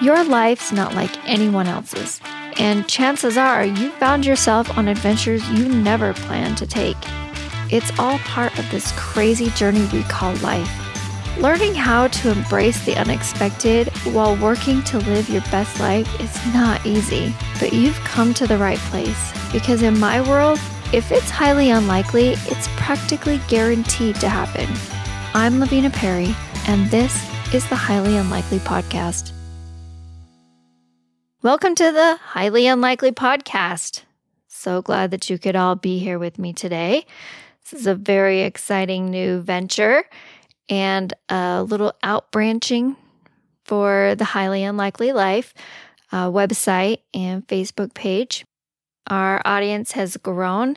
Your 0.00 0.22
life's 0.22 0.70
not 0.70 0.94
like 0.94 1.28
anyone 1.28 1.66
else's, 1.66 2.20
and 2.56 2.88
chances 2.88 3.36
are 3.36 3.64
you 3.64 3.90
found 3.90 4.24
yourself 4.24 4.78
on 4.78 4.86
adventures 4.86 5.50
you 5.50 5.68
never 5.68 6.14
planned 6.14 6.56
to 6.58 6.68
take. 6.68 6.96
It's 7.68 7.90
all 7.98 8.18
part 8.20 8.56
of 8.60 8.70
this 8.70 8.92
crazy 8.96 9.50
journey 9.50 9.84
we 9.92 10.04
call 10.04 10.34
life. 10.36 10.70
Learning 11.38 11.74
how 11.74 12.06
to 12.06 12.30
embrace 12.30 12.84
the 12.84 12.94
unexpected 12.94 13.88
while 14.12 14.36
working 14.36 14.84
to 14.84 14.98
live 14.98 15.28
your 15.28 15.42
best 15.50 15.80
life 15.80 16.08
is 16.20 16.54
not 16.54 16.86
easy, 16.86 17.34
but 17.58 17.72
you've 17.72 17.98
come 18.04 18.32
to 18.34 18.46
the 18.46 18.56
right 18.56 18.78
place 18.90 19.32
because 19.50 19.82
in 19.82 19.98
my 19.98 20.20
world, 20.28 20.60
if 20.92 21.10
it's 21.10 21.28
highly 21.28 21.70
unlikely, 21.70 22.34
it's 22.46 22.68
practically 22.76 23.40
guaranteed 23.48 24.14
to 24.20 24.28
happen. 24.28 24.68
I'm 25.34 25.54
Lavena 25.54 25.92
Perry, 25.92 26.36
and 26.68 26.88
this 26.88 27.20
is 27.52 27.68
the 27.68 27.74
Highly 27.74 28.16
Unlikely 28.16 28.60
Podcast. 28.60 29.32
Welcome 31.40 31.76
to 31.76 31.92
the 31.92 32.18
Highly 32.20 32.66
Unlikely 32.66 33.12
Podcast. 33.12 34.02
So 34.48 34.82
glad 34.82 35.12
that 35.12 35.30
you 35.30 35.38
could 35.38 35.54
all 35.54 35.76
be 35.76 36.00
here 36.00 36.18
with 36.18 36.36
me 36.36 36.52
today. 36.52 37.06
This 37.62 37.78
is 37.78 37.86
a 37.86 37.94
very 37.94 38.40
exciting 38.40 39.08
new 39.08 39.38
venture 39.38 40.02
and 40.68 41.14
a 41.28 41.62
little 41.62 41.92
outbranching 42.02 42.96
for 43.64 44.16
the 44.18 44.24
Highly 44.24 44.64
Unlikely 44.64 45.12
Life 45.12 45.54
uh, 46.10 46.28
website 46.28 47.02
and 47.14 47.46
Facebook 47.46 47.94
page. 47.94 48.44
Our 49.06 49.40
audience 49.44 49.92
has 49.92 50.16
grown. 50.16 50.76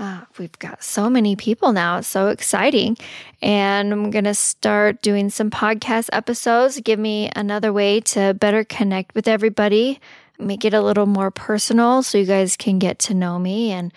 Uh, 0.00 0.22
we've 0.38 0.58
got 0.58 0.82
so 0.82 1.10
many 1.10 1.36
people 1.36 1.74
now. 1.74 1.98
It's 1.98 2.08
so 2.08 2.28
exciting. 2.28 2.96
And 3.42 3.92
I'm 3.92 4.10
going 4.10 4.24
to 4.24 4.34
start 4.34 5.02
doing 5.02 5.28
some 5.28 5.50
podcast 5.50 6.08
episodes, 6.14 6.80
give 6.80 6.98
me 6.98 7.30
another 7.36 7.70
way 7.70 8.00
to 8.00 8.32
better 8.32 8.64
connect 8.64 9.14
with 9.14 9.28
everybody, 9.28 10.00
make 10.38 10.64
it 10.64 10.72
a 10.72 10.80
little 10.80 11.04
more 11.04 11.30
personal 11.30 12.02
so 12.02 12.16
you 12.16 12.24
guys 12.24 12.56
can 12.56 12.78
get 12.78 12.98
to 13.00 13.14
know 13.14 13.38
me 13.38 13.70
and 13.72 13.92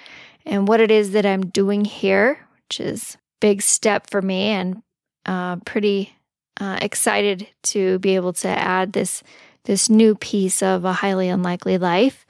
and 0.45 0.67
what 0.67 0.81
it 0.81 0.91
is 0.91 1.11
that 1.11 1.25
I'm 1.25 1.45
doing 1.45 1.85
here, 1.85 2.37
which 2.67 2.81
is 2.81 3.15
big 3.39 3.61
step 3.61 4.09
for 4.09 4.21
me 4.21 4.47
and 4.47 4.83
uh, 5.25 5.55
pretty 5.65 6.17
uh, 6.59 6.79
excited 6.81 7.47
to 7.63 7.97
be 7.99 8.15
able 8.15 8.33
to 8.33 8.49
add 8.49 8.91
this 8.91 9.23
this 9.63 9.89
new 9.89 10.15
piece 10.15 10.61
of 10.61 10.83
a 10.83 10.91
highly 10.91 11.29
unlikely 11.29 11.77
life. 11.77 12.25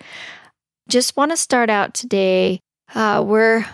Just 0.88 1.18
want 1.18 1.32
to 1.32 1.38
start 1.38 1.72
out 1.72 1.96
today 1.96 2.60
uh, 2.94 3.24
we're 3.26 3.66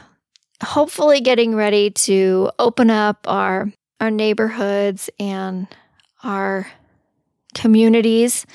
hopefully 0.64 1.22
getting 1.22 1.56
ready 1.56 1.90
to 1.92 2.52
open 2.60 2.90
up 2.90 3.26
our 3.28 3.72
our 4.00 4.12
neighborhoods 4.12 5.10
and 5.20 5.68
our 6.24 6.68
communities 7.54 8.46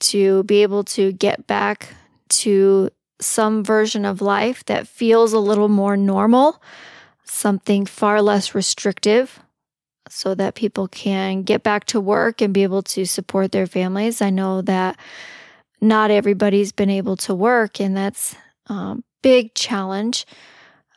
to 0.00 0.42
be 0.44 0.62
able 0.62 0.82
to 0.82 1.12
get 1.12 1.46
back 1.46 1.94
to 2.28 2.90
some 3.20 3.62
version 3.62 4.04
of 4.04 4.20
life 4.20 4.64
that 4.64 4.88
feels 4.88 5.32
a 5.32 5.38
little 5.38 5.68
more 5.68 5.96
normal, 5.96 6.60
something 7.24 7.86
far 7.86 8.20
less 8.20 8.54
restrictive, 8.54 9.38
so 10.08 10.34
that 10.34 10.56
people 10.56 10.88
can 10.88 11.42
get 11.42 11.62
back 11.62 11.84
to 11.84 12.00
work 12.00 12.40
and 12.40 12.52
be 12.52 12.64
able 12.64 12.82
to 12.82 13.04
support 13.04 13.52
their 13.52 13.66
families. 13.66 14.20
I 14.20 14.30
know 14.30 14.62
that 14.62 14.98
not 15.80 16.10
everybody's 16.10 16.72
been 16.72 16.90
able 16.90 17.16
to 17.18 17.34
work, 17.34 17.80
and 17.80 17.96
that's 17.96 18.34
um, 18.66 19.04
big 19.22 19.54
challenge. 19.54 20.26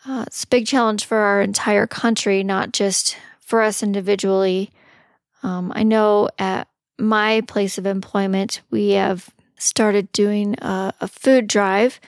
Uh, 0.08 0.24
it's 0.28 0.44
a 0.44 0.48
big 0.48 0.68
challenge 0.68 1.06
for 1.06 1.18
our 1.18 1.42
entire 1.42 1.88
country, 1.88 2.44
not 2.44 2.74
just 2.74 3.18
for 3.40 3.62
us 3.62 3.82
individually. 3.82 4.72
Um, 5.44 5.72
I 5.76 5.84
know 5.84 6.30
at 6.38 6.68
my 6.98 7.42
place 7.42 7.78
of 7.78 7.86
employment, 7.86 8.62
we 8.70 8.92
have 8.92 9.30
started 9.58 10.12
doing 10.12 10.56
a, 10.60 10.94
a 11.02 11.08
food 11.08 11.48
drive. 11.48 12.00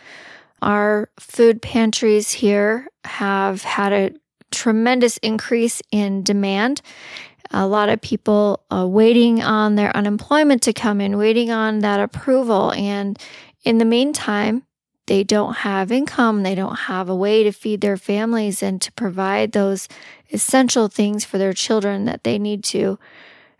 Our 0.62 1.10
food 1.20 1.62
pantries 1.62 2.32
here 2.32 2.88
have 3.04 3.64
had 3.64 3.94
a 3.94 4.12
tremendous 4.52 5.18
increase 5.18 5.82
in 5.92 6.24
demand. 6.24 6.82
A 7.52 7.68
lot 7.68 7.90
of 7.90 8.02
people 8.02 8.64
uh, 8.72 8.88
waiting 8.88 9.42
on 9.42 9.76
their 9.76 9.96
unemployment 9.96 10.62
to 10.64 10.74
come 10.74 11.00
in, 11.00 11.18
waiting 11.18 11.52
on 11.52 11.80
that 11.80 12.00
approval. 12.00 12.74
And 12.74 13.18
in 13.64 13.78
the 13.78 13.86
meantime, 13.86 14.64
they 15.08 15.24
don't 15.24 15.58
have 15.58 15.92
income, 15.92 16.44
they 16.44 16.56
don't 16.56 16.76
have 16.76 17.10
a 17.10 17.16
way 17.16 17.44
to 17.44 17.52
feed 17.52 17.82
their 17.82 17.98
families 17.98 18.62
and 18.62 18.82
to 18.82 18.92
provide 18.94 19.52
those 19.52 19.88
essential 20.32 20.88
things 20.88 21.26
for 21.26 21.38
their 21.38 21.54
children 21.54 22.06
that 22.06 22.24
they 22.24 22.38
need 22.38 22.64
to. 22.66 23.00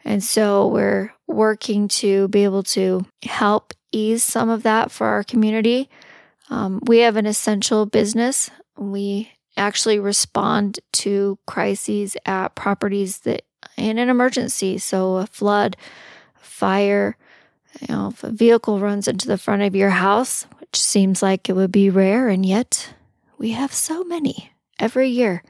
And 0.06 0.24
so 0.24 0.68
we're 0.68 1.14
working 1.26 1.88
to 1.90 2.28
be 2.30 2.44
able 2.44 2.64
to 2.64 3.06
help 3.24 3.74
ease 3.92 4.24
some 4.24 4.50
of 4.50 4.64
that 4.64 4.92
for 4.92 5.08
our 5.08 5.24
community. 5.24 5.90
Um, 6.50 6.80
we 6.86 7.00
have 7.00 7.18
an 7.18 7.26
essential 7.26 7.86
business. 7.86 8.50
We 8.78 9.32
actually 9.58 10.00
respond 10.00 10.80
to 10.94 11.40
crises 11.48 12.16
at 12.26 12.56
properties 12.56 13.20
that 13.20 13.42
in 13.76 13.98
an 13.98 14.10
emergency. 14.10 14.78
So 14.78 15.18
a 15.18 15.28
flood, 15.28 15.76
fire, 16.40 17.18
you 17.82 17.94
know, 17.94 18.10
if 18.10 18.24
a 18.24 18.32
vehicle 18.32 18.80
runs 18.80 19.08
into 19.08 19.28
the 19.28 19.38
front 19.38 19.62
of 19.62 19.76
your 19.76 19.90
house, 19.90 20.48
which 20.72 20.82
seems 20.82 21.22
like 21.22 21.50
it 21.50 21.56
would 21.56 21.72
be 21.72 21.90
rare, 21.90 22.28
and 22.28 22.46
yet 22.46 22.94
we 23.38 23.52
have 23.52 23.74
so 23.74 24.04
many 24.04 24.52
every 24.80 25.10
year. 25.10 25.44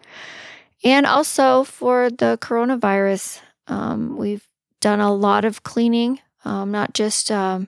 And 0.83 1.05
also 1.05 1.63
for 1.63 2.09
the 2.09 2.37
coronavirus, 2.39 3.41
um, 3.67 4.17
we've 4.17 4.45
done 4.79 4.99
a 4.99 5.13
lot 5.13 5.43
of 5.43 5.63
cleaning, 5.63 6.19
um, 6.45 6.71
not 6.71 6.93
just 6.93 7.31
um, 7.31 7.67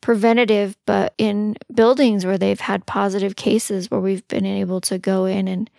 preventative, 0.00 0.76
but 0.84 1.14
in 1.18 1.56
buildings 1.72 2.26
where 2.26 2.38
they've 2.38 2.60
had 2.60 2.84
positive 2.84 3.36
cases, 3.36 3.90
where 3.90 4.00
we've 4.00 4.26
been 4.26 4.44
able 4.44 4.80
to 4.82 4.98
go 4.98 5.24
in 5.24 5.46
and 5.46 5.70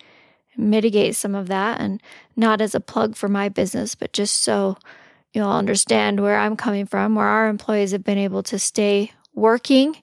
mitigate 0.55 1.15
some 1.15 1.35
of 1.35 1.47
that. 1.47 1.81
And 1.81 2.01
not 2.35 2.61
as 2.61 2.73
a 2.73 2.79
plug 2.79 3.15
for 3.15 3.27
my 3.27 3.49
business, 3.49 3.93
but 3.93 4.13
just 4.13 4.41
so 4.41 4.77
you'll 5.33 5.51
understand 5.51 6.21
where 6.21 6.39
I'm 6.39 6.55
coming 6.55 6.85
from, 6.85 7.15
where 7.15 7.27
our 7.27 7.49
employees 7.49 7.91
have 7.91 8.03
been 8.03 8.17
able 8.17 8.43
to 8.43 8.57
stay 8.57 9.11
working 9.35 9.97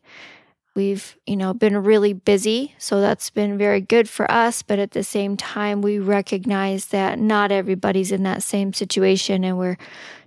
We've, 0.76 1.16
you 1.26 1.36
know, 1.36 1.52
been 1.52 1.76
really 1.82 2.12
busy, 2.12 2.74
so 2.78 3.00
that's 3.00 3.28
been 3.30 3.58
very 3.58 3.80
good 3.80 4.08
for 4.08 4.30
us, 4.30 4.62
but 4.62 4.78
at 4.78 4.92
the 4.92 5.02
same 5.02 5.36
time 5.36 5.82
we 5.82 5.98
recognize 5.98 6.86
that 6.86 7.18
not 7.18 7.50
everybody's 7.50 8.12
in 8.12 8.22
that 8.22 8.42
same 8.42 8.72
situation 8.72 9.42
and 9.42 9.58
we're 9.58 9.78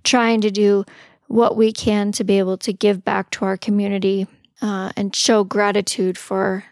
trying 0.04 0.42
to 0.42 0.52
do 0.52 0.84
what 1.28 1.56
we 1.56 1.72
can 1.72 2.12
to 2.12 2.24
be 2.24 2.40
able 2.40 2.58
to 2.58 2.74
give 2.74 3.06
back 3.06 3.30
to 3.32 3.46
our 3.46 3.56
community 3.56 4.28
uh, 4.62 4.92
and 4.98 5.16
show 5.16 5.44
gratitude 5.44 6.18
for 6.18 6.66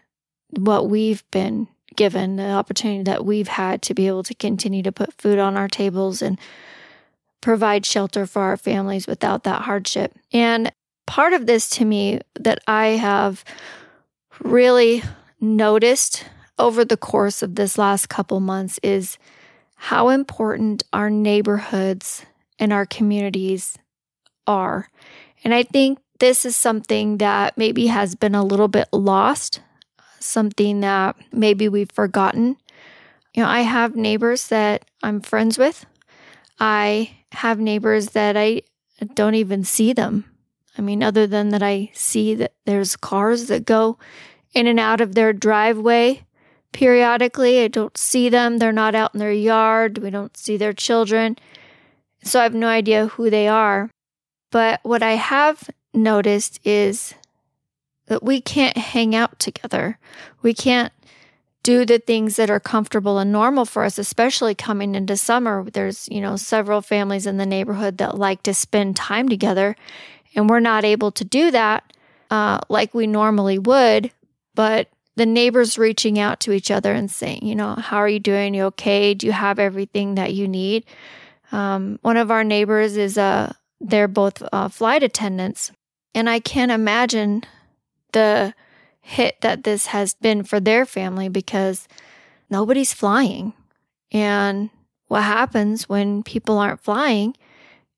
what 0.50 0.88
we've 0.88 1.28
been 1.30 1.66
given, 1.96 2.36
the 2.36 2.50
opportunity 2.50 3.02
that 3.02 3.24
we've 3.24 3.48
had 3.48 3.82
to 3.82 3.94
be 3.94 4.06
able 4.06 4.22
to 4.22 4.34
continue 4.34 4.82
to 4.82 4.92
put 4.92 5.20
food 5.20 5.38
on 5.38 5.56
our 5.56 5.68
tables 5.68 6.22
and 6.22 6.38
provide 7.40 7.84
shelter 7.84 8.26
for 8.26 8.42
our 8.42 8.56
families 8.56 9.06
without 9.06 9.44
that 9.44 9.62
hardship. 9.62 10.14
And 10.32 10.72
part 11.06 11.32
of 11.32 11.46
this 11.46 11.68
to 11.70 11.84
me 11.84 12.20
that 12.40 12.60
I 12.66 12.88
have 12.88 13.44
really 14.40 15.02
noticed 15.40 16.24
over 16.58 16.84
the 16.84 16.96
course 16.96 17.42
of 17.42 17.54
this 17.54 17.78
last 17.78 18.08
couple 18.08 18.40
months 18.40 18.78
is 18.82 19.18
how 19.74 20.08
important 20.08 20.84
our 20.92 21.10
neighborhoods 21.10 22.24
and 22.58 22.72
our 22.72 22.86
communities 22.86 23.76
are. 24.46 24.88
And 25.44 25.52
I 25.52 25.64
think 25.64 25.98
this 26.20 26.44
is 26.44 26.54
something 26.54 27.18
that 27.18 27.58
maybe 27.58 27.88
has 27.88 28.14
been 28.14 28.34
a 28.34 28.44
little 28.44 28.68
bit 28.68 28.88
lost, 28.92 29.60
something 30.20 30.80
that 30.80 31.16
maybe 31.32 31.68
we've 31.68 31.90
forgotten. 31.90 32.56
You 33.34 33.42
know, 33.42 33.48
I 33.48 33.62
have 33.62 33.96
neighbors 33.96 34.48
that 34.48 34.84
I'm 35.02 35.20
friends 35.20 35.58
with. 35.58 35.84
I 36.60 37.16
have 37.32 37.58
neighbors 37.58 38.10
that 38.10 38.36
I 38.36 38.62
don't 39.14 39.34
even 39.34 39.64
see 39.64 39.92
them 39.92 40.31
I 40.76 40.82
mean, 40.82 41.02
other 41.02 41.26
than 41.26 41.50
that, 41.50 41.62
I 41.62 41.90
see 41.92 42.34
that 42.36 42.52
there's 42.64 42.96
cars 42.96 43.48
that 43.48 43.64
go 43.64 43.98
in 44.54 44.66
and 44.66 44.80
out 44.80 45.00
of 45.00 45.14
their 45.14 45.32
driveway 45.32 46.24
periodically. 46.72 47.62
I 47.62 47.68
don't 47.68 47.96
see 47.96 48.28
them. 48.28 48.58
They're 48.58 48.72
not 48.72 48.94
out 48.94 49.14
in 49.14 49.20
their 49.20 49.32
yard. 49.32 49.98
We 49.98 50.10
don't 50.10 50.36
see 50.36 50.56
their 50.56 50.72
children. 50.72 51.36
So 52.24 52.40
I 52.40 52.44
have 52.44 52.54
no 52.54 52.68
idea 52.68 53.08
who 53.08 53.30
they 53.30 53.48
are. 53.48 53.90
But 54.50 54.80
what 54.82 55.02
I 55.02 55.12
have 55.12 55.68
noticed 55.94 56.60
is 56.64 57.14
that 58.06 58.22
we 58.22 58.40
can't 58.40 58.76
hang 58.76 59.14
out 59.14 59.38
together. 59.38 59.98
We 60.42 60.54
can't 60.54 60.92
do 61.62 61.84
the 61.84 61.98
things 61.98 62.36
that 62.36 62.50
are 62.50 62.60
comfortable 62.60 63.18
and 63.18 63.30
normal 63.30 63.64
for 63.64 63.84
us, 63.84 63.98
especially 63.98 64.54
coming 64.54 64.94
into 64.94 65.16
summer. 65.16 65.64
There's, 65.70 66.08
you 66.10 66.20
know, 66.20 66.36
several 66.36 66.80
families 66.80 67.26
in 67.26 67.36
the 67.36 67.46
neighborhood 67.46 67.98
that 67.98 68.18
like 68.18 68.42
to 68.44 68.54
spend 68.54 68.96
time 68.96 69.28
together 69.28 69.76
and 70.34 70.48
we're 70.48 70.60
not 70.60 70.84
able 70.84 71.10
to 71.12 71.24
do 71.24 71.50
that 71.50 71.92
uh, 72.30 72.58
like 72.68 72.94
we 72.94 73.06
normally 73.06 73.58
would. 73.58 74.10
But 74.54 74.88
the 75.16 75.26
neighbors 75.26 75.78
reaching 75.78 76.18
out 76.18 76.40
to 76.40 76.52
each 76.52 76.70
other 76.70 76.92
and 76.92 77.10
saying, 77.10 77.40
you 77.42 77.54
know, 77.54 77.74
how 77.74 77.98
are 77.98 78.08
you 78.08 78.20
doing? 78.20 78.54
You 78.54 78.64
okay? 78.64 79.14
Do 79.14 79.26
you 79.26 79.32
have 79.32 79.58
everything 79.58 80.14
that 80.14 80.32
you 80.32 80.48
need? 80.48 80.84
Um, 81.52 81.98
one 82.02 82.16
of 82.16 82.30
our 82.30 82.44
neighbors 82.44 82.96
is 82.96 83.18
a, 83.18 83.22
uh, 83.22 83.52
they're 83.80 84.08
both 84.08 84.42
uh, 84.52 84.68
flight 84.68 85.02
attendants. 85.02 85.72
And 86.14 86.30
I 86.30 86.38
can't 86.38 86.70
imagine 86.70 87.42
the 88.12 88.54
hit 89.00 89.40
that 89.40 89.64
this 89.64 89.86
has 89.86 90.14
been 90.14 90.44
for 90.44 90.60
their 90.60 90.86
family 90.86 91.28
because 91.28 91.88
nobody's 92.48 92.94
flying. 92.94 93.52
And 94.12 94.70
what 95.08 95.24
happens 95.24 95.88
when 95.88 96.22
people 96.22 96.58
aren't 96.58 96.80
flying 96.80 97.36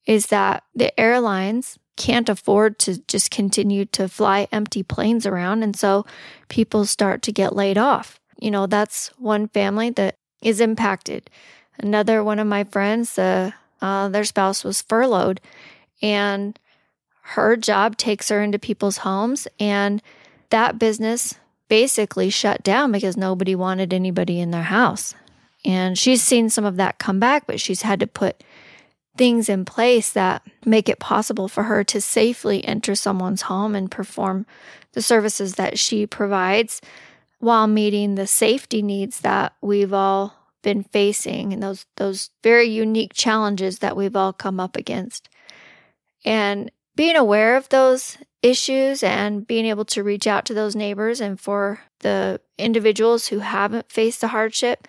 is 0.07 0.27
that 0.27 0.65
the 0.75 0.99
airlines 0.99 1.79
can't 1.97 2.29
afford 2.29 2.79
to 2.81 2.99
just 3.07 3.31
continue 3.31 3.85
to 3.87 4.09
fly 4.09 4.49
empty 4.51 4.83
planes 4.83 5.27
around. 5.27 5.63
And 5.63 5.77
so 5.77 6.05
people 6.49 6.85
start 6.85 7.23
to 7.23 7.33
get 7.33 7.55
laid 7.55 7.79
off. 7.79 8.19
You 8.41 8.51
know, 8.51 8.67
that's 8.67 9.09
one 9.19 9.49
family 9.49 9.91
that 9.91 10.17
is 10.43 10.61
impacted. 10.61 11.31
Another 11.79 12.23
one 12.23 12.39
of 12.39 12.47
my 12.47 12.65
friends, 12.65 13.19
uh, 13.19 13.53
uh, 13.81 14.09
their 14.09 14.25
spouse 14.25 14.65
was 14.65 14.83
furloughed, 14.83 15.41
and 16.01 16.59
her 17.23 17.57
job 17.57 17.97
takes 17.97 18.29
her 18.29 18.43
into 18.43 18.59
people's 18.59 18.99
homes, 18.99 19.49
and 19.59 20.03
that 20.51 20.79
business 20.79 21.35
basically 21.69 22.31
shut 22.31 22.63
down 22.63 22.93
because 22.93 23.17
nobody 23.17 23.55
wanted 23.55 23.93
anybody 23.93 24.41
in 24.41 24.51
their 24.51 24.63
house. 24.65 25.15
And 25.65 25.99
she's 25.99 26.23
seen 26.23 26.51
some 26.51 26.65
of 26.65 26.77
that 26.77 26.99
come 26.99 27.19
back, 27.19 27.47
but 27.47 27.59
she's 27.59 27.83
had 27.83 28.01
to 28.01 28.07
put 28.07 28.45
things 29.17 29.49
in 29.49 29.65
place 29.65 30.13
that 30.13 30.43
make 30.65 30.89
it 30.89 30.99
possible 30.99 31.49
for 31.49 31.65
her 31.65 31.85
to 31.85 32.01
safely 32.01 32.65
enter 32.65 32.95
someone's 32.95 33.43
home 33.43 33.75
and 33.75 33.91
perform 33.91 34.47
the 34.93 35.03
services 35.03 35.55
that 35.55 35.79
she 35.79 36.07
provides 36.07 36.81
while 37.39 37.67
meeting 37.67 38.15
the 38.15 38.27
safety 38.27 38.83
needs 38.83 39.21
that 39.21 39.55
we've 39.61 39.93
all 39.93 40.35
been 40.63 40.83
facing 40.83 41.53
and 41.53 41.63
those 41.63 41.85
those 41.97 42.31
very 42.43 42.65
unique 42.65 43.13
challenges 43.13 43.81
that 43.81 43.97
we've 43.97 44.17
all 44.17 44.33
come 44.33 44.59
up 44.59 44.77
against. 44.77 45.29
And 46.25 46.71
being 46.97 47.17
aware 47.17 47.57
of 47.57 47.69
those 47.69 48.17
issues 48.43 49.03
and 49.03 49.47
being 49.47 49.67
able 49.67 49.85
to 49.85 50.03
reach 50.03 50.27
out 50.27 50.45
to 50.47 50.55
those 50.55 50.75
neighbors 50.75 51.21
and 51.21 51.39
for 51.39 51.81
the 52.01 52.41
individuals 52.59 53.29
who 53.29 53.41
haven't 53.41 53.91
faced 53.91 54.21
the 54.21 54.29
hardship 54.29 54.87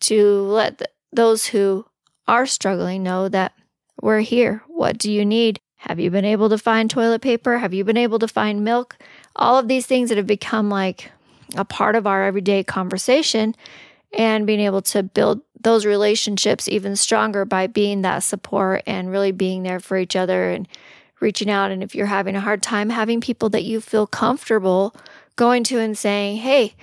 to 0.00 0.42
let 0.42 0.78
the, 0.78 0.88
those 1.12 1.46
who 1.46 1.86
are 2.26 2.46
struggling 2.46 3.02
know 3.02 3.28
that 3.28 3.52
we're 4.00 4.20
here. 4.20 4.62
What 4.66 4.98
do 4.98 5.10
you 5.10 5.24
need? 5.24 5.60
Have 5.76 6.00
you 6.00 6.10
been 6.10 6.24
able 6.24 6.48
to 6.48 6.58
find 6.58 6.88
toilet 6.88 7.20
paper? 7.20 7.58
Have 7.58 7.74
you 7.74 7.84
been 7.84 7.96
able 7.96 8.18
to 8.18 8.28
find 8.28 8.64
milk? 8.64 8.96
All 9.36 9.58
of 9.58 9.68
these 9.68 9.86
things 9.86 10.08
that 10.08 10.18
have 10.18 10.26
become 10.26 10.70
like 10.70 11.10
a 11.56 11.64
part 11.64 11.94
of 11.94 12.06
our 12.06 12.24
everyday 12.24 12.64
conversation 12.64 13.54
and 14.12 14.46
being 14.46 14.60
able 14.60 14.82
to 14.82 15.02
build 15.02 15.42
those 15.60 15.84
relationships 15.86 16.68
even 16.68 16.96
stronger 16.96 17.44
by 17.44 17.66
being 17.66 18.02
that 18.02 18.20
support 18.20 18.82
and 18.86 19.10
really 19.10 19.32
being 19.32 19.62
there 19.62 19.80
for 19.80 19.96
each 19.96 20.16
other 20.16 20.50
and 20.50 20.68
reaching 21.20 21.50
out. 21.50 21.70
And 21.70 21.82
if 21.82 21.94
you're 21.94 22.06
having 22.06 22.36
a 22.36 22.40
hard 22.40 22.62
time, 22.62 22.90
having 22.90 23.20
people 23.20 23.48
that 23.50 23.64
you 23.64 23.80
feel 23.80 24.06
comfortable 24.06 24.94
going 25.36 25.64
to 25.64 25.78
and 25.78 25.96
saying, 25.96 26.38
Hey, 26.38 26.74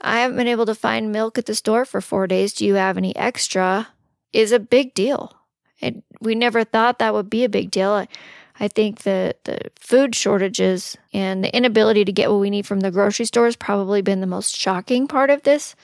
I 0.00 0.20
haven't 0.20 0.36
been 0.36 0.46
able 0.46 0.66
to 0.66 0.74
find 0.74 1.10
milk 1.10 1.38
at 1.38 1.46
the 1.46 1.54
store 1.54 1.84
for 1.84 2.00
four 2.00 2.26
days. 2.26 2.52
Do 2.52 2.64
you 2.64 2.74
have 2.74 2.96
any 2.96 3.16
extra? 3.16 3.88
Is 4.32 4.52
a 4.52 4.58
big 4.58 4.94
deal. 4.94 5.34
And 5.80 6.02
we 6.20 6.34
never 6.34 6.64
thought 6.64 6.98
that 6.98 7.14
would 7.14 7.30
be 7.30 7.44
a 7.44 7.48
big 7.48 7.70
deal. 7.70 7.90
I, 7.90 8.08
I 8.60 8.68
think 8.68 9.02
the, 9.02 9.36
the 9.44 9.58
food 9.78 10.14
shortages 10.14 10.96
and 11.12 11.44
the 11.44 11.54
inability 11.56 12.04
to 12.04 12.12
get 12.12 12.30
what 12.30 12.40
we 12.40 12.50
need 12.50 12.66
from 12.66 12.80
the 12.80 12.90
grocery 12.90 13.26
store 13.26 13.44
has 13.44 13.56
probably 13.56 14.02
been 14.02 14.20
the 14.20 14.26
most 14.26 14.56
shocking 14.56 15.06
part 15.06 15.30
of 15.30 15.44
this. 15.44 15.76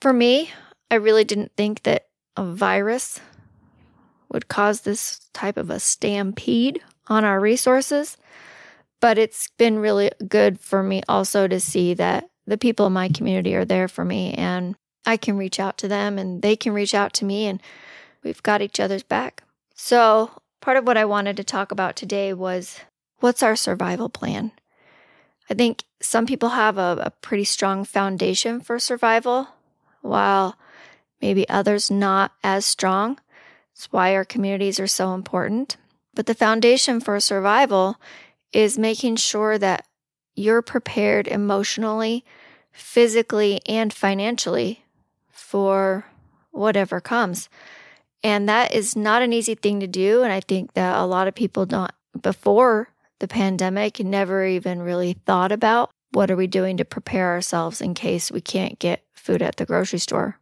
For 0.00 0.12
me, 0.12 0.50
I 0.90 0.96
really 0.96 1.24
didn't 1.24 1.52
think 1.56 1.82
that 1.82 2.06
a 2.36 2.44
virus 2.44 3.20
would 4.30 4.48
cause 4.48 4.82
this 4.82 5.28
type 5.32 5.56
of 5.56 5.70
a 5.70 5.80
stampede 5.80 6.80
on 7.08 7.24
our 7.24 7.40
resources. 7.40 8.16
But 9.00 9.18
it's 9.18 9.50
been 9.58 9.78
really 9.78 10.10
good 10.26 10.58
for 10.60 10.82
me 10.82 11.02
also 11.08 11.48
to 11.48 11.60
see 11.60 11.94
that 11.94 12.28
the 12.46 12.58
people 12.58 12.86
in 12.86 12.92
my 12.92 13.08
community 13.08 13.54
are 13.54 13.64
there 13.64 13.88
for 13.88 14.04
me 14.04 14.32
and 14.34 14.76
I 15.06 15.16
can 15.16 15.38
reach 15.38 15.60
out 15.60 15.78
to 15.78 15.88
them 15.88 16.18
and 16.18 16.42
they 16.42 16.56
can 16.56 16.74
reach 16.74 16.94
out 16.94 17.12
to 17.14 17.24
me 17.24 17.46
and 17.46 17.62
we've 18.24 18.42
got 18.42 18.60
each 18.60 18.80
other's 18.80 19.04
back. 19.04 19.44
So, 19.74 20.42
part 20.60 20.76
of 20.76 20.86
what 20.86 20.96
I 20.96 21.04
wanted 21.04 21.36
to 21.36 21.44
talk 21.44 21.70
about 21.70 21.94
today 21.94 22.32
was 22.32 22.80
what's 23.20 23.42
our 23.42 23.54
survival 23.54 24.08
plan? 24.08 24.50
I 25.48 25.54
think 25.54 25.84
some 26.00 26.26
people 26.26 26.50
have 26.50 26.76
a, 26.76 26.98
a 27.00 27.10
pretty 27.22 27.44
strong 27.44 27.84
foundation 27.84 28.60
for 28.60 28.80
survival, 28.80 29.48
while 30.00 30.56
maybe 31.22 31.48
others 31.48 31.90
not 31.90 32.32
as 32.42 32.66
strong. 32.66 33.20
That's 33.72 33.92
why 33.92 34.14
our 34.14 34.24
communities 34.24 34.80
are 34.80 34.88
so 34.88 35.14
important. 35.14 35.76
But 36.14 36.26
the 36.26 36.34
foundation 36.34 37.00
for 37.00 37.20
survival 37.20 38.00
is 38.52 38.78
making 38.78 39.16
sure 39.16 39.58
that 39.58 39.86
you're 40.34 40.62
prepared 40.62 41.28
emotionally, 41.28 42.24
physically, 42.72 43.60
and 43.66 43.92
financially 43.92 44.82
for 45.36 46.04
whatever 46.50 47.00
comes. 47.00 47.48
And 48.22 48.48
that 48.48 48.74
is 48.74 48.96
not 48.96 49.22
an 49.22 49.32
easy 49.32 49.54
thing 49.54 49.80
to 49.80 49.86
do. 49.86 50.22
And 50.22 50.32
I 50.32 50.40
think 50.40 50.72
that 50.74 50.98
a 50.98 51.06
lot 51.06 51.28
of 51.28 51.34
people 51.34 51.66
don't, 51.66 51.92
before 52.20 52.88
the 53.18 53.28
pandemic, 53.28 54.00
never 54.00 54.44
even 54.44 54.82
really 54.82 55.14
thought 55.26 55.52
about 55.52 55.90
what 56.12 56.30
are 56.30 56.36
we 56.36 56.46
doing 56.46 56.76
to 56.78 56.84
prepare 56.84 57.32
ourselves 57.32 57.80
in 57.80 57.94
case 57.94 58.32
we 58.32 58.40
can't 58.40 58.78
get 58.78 59.04
food 59.14 59.42
at 59.42 59.56
the 59.56 59.66
grocery 59.66 59.98
store? 59.98 60.38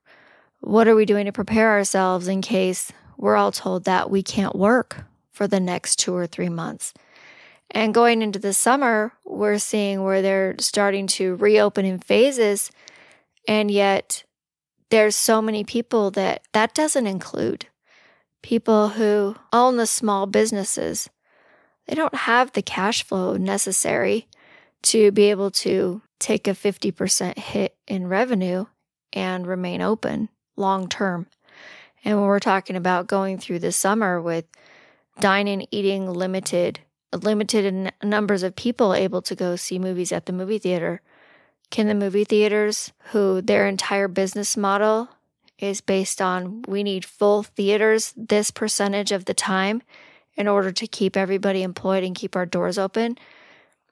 What 0.61 0.89
are 0.89 0.95
we 0.95 1.05
doing 1.05 1.27
to 1.27 1.33
prepare 1.33 1.73
ourselves 1.73 2.29
in 2.29 2.43
case 2.43 2.93
we're 3.17 3.37
all 3.37 3.53
told 3.53 3.85
that 3.85 4.11
we 4.11 4.23
can't 4.23 4.55
work 4.55 5.05
for 5.31 5.47
the 5.47 5.61
next 5.61 5.97
two 5.97 6.15
or 6.15 6.27
three 6.27 6.49
months? 6.49 6.95
And 7.71 7.93
going 7.93 8.23
into 8.23 8.39
the 8.39 8.53
summer, 8.53 9.13
we're 9.25 9.59
seeing 9.59 10.05
where 10.05 10.23
they're 10.23 10.55
starting 10.61 11.07
to 11.09 11.35
reopen 11.37 11.85
in 11.85 11.99
phases, 11.99 12.71
and 13.49 13.71
yet 13.71 14.25
there's 14.95 15.17
so 15.17 15.43
many 15.43 15.65
people 15.65 16.13
that 16.13 16.43
that 16.53 16.73
doesn't 16.73 17.09
include. 17.09 17.67
People 18.45 18.91
who 18.91 19.35
own 19.53 19.77
the 19.77 19.89
small 19.89 20.27
businesses. 20.27 21.11
They 21.89 21.97
don't 21.97 22.15
have 22.15 22.53
the 22.53 22.63
cash 22.63 23.03
flow 23.03 23.37
necessary 23.37 24.29
to 24.85 25.11
be 25.11 25.31
able 25.31 25.51
to 25.51 26.01
take 26.21 26.47
a 26.47 26.53
50% 26.53 27.37
hit 27.37 27.75
in 27.89 28.07
revenue 28.07 28.67
and 29.13 29.49
remain 29.49 29.83
open 29.83 30.29
long 30.57 30.89
term. 30.89 31.27
And 32.05 32.17
when 32.21 32.29
we're 32.29 32.39
talking 32.39 32.77
about 32.77 33.09
going 33.09 33.39
through 33.39 33.59
the 33.59 33.73
summer 33.73 34.23
with 34.23 34.45
dining, 35.19 35.67
eating 35.73 36.09
limited, 36.09 36.79
limited 37.13 37.93
numbers 38.01 38.45
of 38.45 38.55
people 38.55 38.95
able 38.95 39.23
to 39.23 39.35
go 39.35 39.57
see 39.57 39.81
movies 39.81 40.13
at 40.13 40.27
the 40.27 40.33
movie 40.33 40.59
theater, 40.59 41.03
can 41.75 41.89
the 41.89 41.95
movie 41.95 42.23
theaters, 42.23 42.93
who 43.07 43.43
their 43.43 43.67
entire 43.67 44.07
business 44.07 44.57
model 44.57 45.09
is 45.59 45.81
based 45.81 46.23
on 46.23 46.63
we 46.69 46.85
need 46.85 47.05
full 47.05 47.43
theaters 47.43 48.15
this 48.17 48.53
percentage 48.53 49.11
of 49.11 49.25
the 49.25 49.35
time 49.35 49.83
in 50.37 50.47
order 50.47 50.71
to 50.71 50.87
keep 50.87 51.17
everybody 51.17 51.65
employed 51.65 52.05
and 52.05 52.15
keep 52.15 52.37
our 52.37 52.47
doors 52.47 52.79
open, 52.79 53.19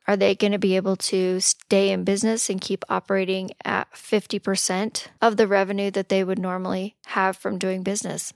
are 0.07 0.17
they 0.17 0.33
going 0.33 0.53
to 0.53 0.61
be 0.61 0.77
able 0.77 0.95
to 0.95 1.41
stay 1.41 1.91
in 1.91 2.05
business 2.05 2.49
and 2.49 2.61
keep 2.61 2.85
operating 2.89 3.51
at 3.65 3.93
50% 3.93 5.09
of 5.21 5.37
the 5.37 5.49
revenue 5.49 5.91
that 5.91 6.09
they 6.09 6.23
would 6.23 6.39
normally 6.39 6.95
have 7.07 7.37
from 7.37 7.59
doing 7.59 7.83
business? 7.83 8.33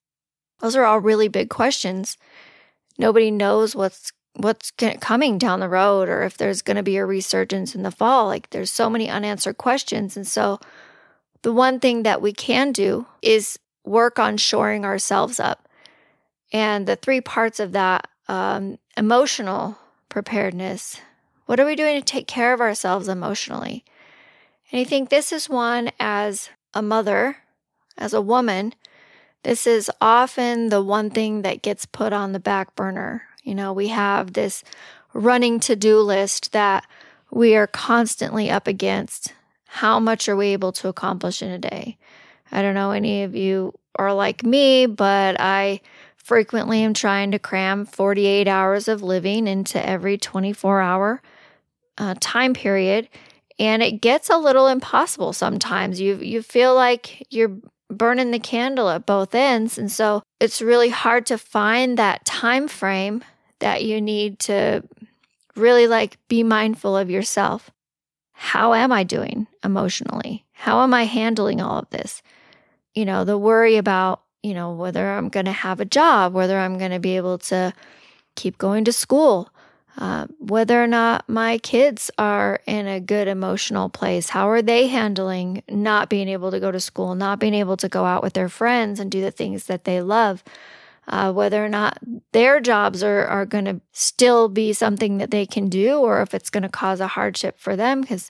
Those 0.58 0.74
are 0.74 0.84
all 0.84 0.98
really 0.98 1.28
big 1.28 1.50
questions. 1.50 2.18
Nobody 2.98 3.30
knows 3.30 3.76
what's 3.76 4.10
what's 4.36 4.70
coming 5.00 5.38
down 5.38 5.60
the 5.60 5.68
road 5.68 6.08
or 6.08 6.22
if 6.22 6.36
there's 6.36 6.62
going 6.62 6.76
to 6.76 6.82
be 6.82 6.96
a 6.96 7.06
resurgence 7.06 7.74
in 7.74 7.82
the 7.82 7.90
fall. 7.90 8.26
Like 8.26 8.50
there's 8.50 8.70
so 8.70 8.90
many 8.90 9.08
unanswered 9.08 9.58
questions. 9.58 10.16
And 10.16 10.26
so 10.26 10.60
the 11.42 11.52
one 11.52 11.80
thing 11.80 12.02
that 12.02 12.22
we 12.22 12.32
can 12.32 12.72
do 12.72 13.06
is 13.22 13.58
work 13.84 14.18
on 14.18 14.36
shoring 14.36 14.84
ourselves 14.84 15.40
up. 15.40 15.68
And 16.52 16.86
the 16.86 16.96
three 16.96 17.20
parts 17.20 17.60
of 17.60 17.72
that 17.72 18.08
um, 18.28 18.78
emotional 18.96 19.78
preparedness. 20.08 21.00
What 21.46 21.60
are 21.60 21.66
we 21.66 21.76
doing 21.76 22.00
to 22.00 22.04
take 22.04 22.26
care 22.26 22.52
of 22.52 22.60
ourselves 22.60 23.08
emotionally? 23.08 23.84
And 24.72 24.80
I 24.80 24.84
think 24.84 25.08
this 25.08 25.32
is 25.32 25.48
one 25.48 25.90
as 26.00 26.50
a 26.74 26.82
mother, 26.82 27.36
as 27.96 28.12
a 28.12 28.20
woman, 28.20 28.74
this 29.46 29.64
is 29.64 29.88
often 30.00 30.70
the 30.70 30.82
one 30.82 31.08
thing 31.08 31.42
that 31.42 31.62
gets 31.62 31.86
put 31.86 32.12
on 32.12 32.32
the 32.32 32.40
back 32.40 32.74
burner 32.74 33.22
you 33.46 33.54
know, 33.54 33.72
we 33.72 33.88
have 33.88 34.32
this 34.32 34.64
running 35.14 35.60
to 35.60 35.76
do 35.76 36.00
list 36.00 36.52
that 36.52 36.84
we 37.30 37.54
are 37.54 37.68
constantly 37.68 38.50
up 38.50 38.66
against. 38.66 39.32
How 39.66 40.00
much 40.00 40.28
are 40.28 40.36
we 40.36 40.48
able 40.48 40.72
to 40.72 40.88
accomplish 40.88 41.42
in 41.42 41.50
a 41.50 41.58
day? 41.58 41.96
I 42.50 42.60
don't 42.60 42.74
know 42.74 42.90
any 42.90 43.22
of 43.22 43.36
you 43.36 43.72
are 43.94 44.12
like 44.12 44.42
me, 44.42 44.86
but 44.86 45.40
I 45.40 45.80
frequently 46.16 46.82
am 46.82 46.92
trying 46.92 47.30
to 47.30 47.38
cram 47.38 47.86
48 47.86 48.48
hours 48.48 48.88
of 48.88 49.00
living 49.02 49.46
into 49.46 49.84
every 49.84 50.18
24 50.18 50.80
hour 50.80 51.22
uh, 51.98 52.16
time 52.18 52.52
period. 52.52 53.08
And 53.60 53.80
it 53.80 54.00
gets 54.00 54.28
a 54.28 54.38
little 54.38 54.66
impossible 54.66 55.32
sometimes. 55.32 56.00
You, 56.00 56.16
you 56.16 56.42
feel 56.42 56.74
like 56.74 57.26
you're 57.30 57.56
burning 57.88 58.32
the 58.32 58.40
candle 58.40 58.90
at 58.90 59.06
both 59.06 59.36
ends. 59.36 59.78
And 59.78 59.90
so 59.90 60.24
it's 60.40 60.60
really 60.60 60.88
hard 60.88 61.26
to 61.26 61.38
find 61.38 61.96
that 61.96 62.24
time 62.24 62.66
frame 62.66 63.22
that 63.60 63.84
you 63.84 64.00
need 64.00 64.38
to 64.40 64.82
really 65.54 65.86
like 65.86 66.18
be 66.28 66.42
mindful 66.42 66.96
of 66.96 67.10
yourself. 67.10 67.70
How 68.32 68.74
am 68.74 68.92
I 68.92 69.02
doing 69.02 69.46
emotionally? 69.64 70.44
How 70.52 70.82
am 70.82 70.92
I 70.92 71.04
handling 71.04 71.60
all 71.60 71.78
of 71.78 71.90
this? 71.90 72.22
You 72.94 73.04
know, 73.04 73.24
the 73.24 73.38
worry 73.38 73.76
about, 73.76 74.22
you 74.42 74.52
know, 74.54 74.72
whether 74.72 75.10
I'm 75.10 75.28
going 75.30 75.46
to 75.46 75.52
have 75.52 75.80
a 75.80 75.86
job, 75.86 76.34
whether 76.34 76.58
I'm 76.58 76.78
going 76.78 76.90
to 76.90 76.98
be 76.98 77.16
able 77.16 77.38
to 77.38 77.72
keep 78.34 78.58
going 78.58 78.84
to 78.84 78.92
school, 78.92 79.50
uh, 79.98 80.26
whether 80.38 80.82
or 80.82 80.86
not 80.86 81.26
my 81.28 81.56
kids 81.58 82.10
are 82.18 82.60
in 82.66 82.86
a 82.86 83.00
good 83.00 83.28
emotional 83.28 83.88
place. 83.88 84.28
How 84.28 84.50
are 84.50 84.60
they 84.60 84.88
handling 84.88 85.62
not 85.70 86.10
being 86.10 86.28
able 86.28 86.50
to 86.50 86.60
go 86.60 86.70
to 86.70 86.80
school, 86.80 87.14
not 87.14 87.40
being 87.40 87.54
able 87.54 87.78
to 87.78 87.88
go 87.88 88.04
out 88.04 88.22
with 88.22 88.34
their 88.34 88.50
friends 88.50 89.00
and 89.00 89.10
do 89.10 89.22
the 89.22 89.30
things 89.30 89.64
that 89.64 89.84
they 89.84 90.02
love? 90.02 90.44
Uh, 91.08 91.32
whether 91.32 91.64
or 91.64 91.68
not 91.68 91.98
their 92.32 92.60
jobs 92.60 93.02
are, 93.02 93.24
are 93.26 93.46
going 93.46 93.64
to 93.64 93.80
still 93.92 94.48
be 94.48 94.72
something 94.72 95.18
that 95.18 95.30
they 95.30 95.46
can 95.46 95.68
do 95.68 95.98
or 95.98 96.20
if 96.20 96.34
it's 96.34 96.50
going 96.50 96.64
to 96.64 96.68
cause 96.68 96.98
a 96.98 97.06
hardship 97.06 97.56
for 97.58 97.76
them. 97.76 98.00
Because 98.00 98.28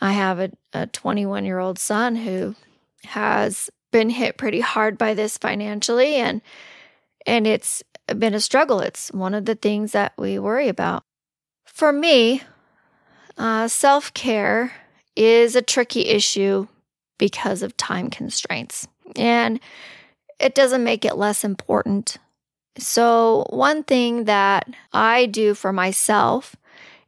I 0.00 0.12
have 0.12 0.52
a 0.74 0.86
21 0.86 1.44
year 1.44 1.58
old 1.58 1.78
son 1.78 2.16
who 2.16 2.54
has 3.04 3.70
been 3.90 4.10
hit 4.10 4.36
pretty 4.36 4.60
hard 4.60 4.98
by 4.98 5.14
this 5.14 5.38
financially 5.38 6.16
and 6.16 6.42
and 7.26 7.46
it's 7.46 7.82
been 8.16 8.34
a 8.34 8.40
struggle. 8.40 8.80
It's 8.80 9.12
one 9.12 9.34
of 9.34 9.44
the 9.44 9.54
things 9.54 9.92
that 9.92 10.12
we 10.16 10.38
worry 10.38 10.68
about. 10.68 11.02
For 11.66 11.92
me, 11.92 12.42
uh, 13.36 13.68
self 13.68 14.12
care 14.14 14.72
is 15.14 15.54
a 15.54 15.62
tricky 15.62 16.06
issue 16.06 16.66
because 17.18 17.62
of 17.62 17.76
time 17.76 18.08
constraints, 18.08 18.88
and 19.16 19.60
it 20.38 20.54
doesn't 20.54 20.84
make 20.84 21.04
it 21.04 21.16
less 21.16 21.44
important. 21.44 22.16
So, 22.78 23.46
one 23.50 23.82
thing 23.82 24.24
that 24.24 24.68
I 24.92 25.26
do 25.26 25.54
for 25.54 25.72
myself 25.72 26.54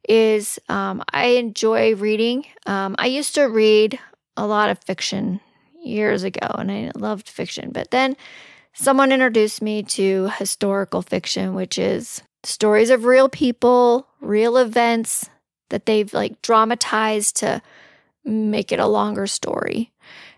is 0.08 0.58
um, 0.68 1.02
I 1.12 1.26
enjoy 1.26 1.94
reading. 1.94 2.44
Um, 2.66 2.96
I 2.99 3.06
used 3.06 3.34
to 3.37 3.44
read 3.44 3.99
a 4.37 4.46
lot 4.46 4.70
of 4.70 4.82
fiction 4.84 5.40
years 5.82 6.25
ago, 6.25 6.46
and 6.58 6.70
I 6.72 6.90
loved 6.96 7.28
fiction, 7.28 7.70
but 7.70 7.90
then 7.90 8.16
someone 8.72 9.12
introduced 9.12 9.62
me 9.62 9.82
to 9.84 10.30
historical 10.38 11.02
fiction, 11.02 11.54
which 11.54 11.78
is 11.78 12.22
stories 12.42 12.90
of 12.90 13.04
real 13.04 13.28
people, 13.28 14.08
real 14.20 14.56
events 14.56 15.28
that 15.68 15.87
they've 15.87 16.12
like 16.12 16.42
dramatized 16.42 17.37
to 17.37 17.62
make 18.25 18.72
it 18.72 18.80
a 18.80 18.87
longer 18.87 19.26
story. 19.26 19.92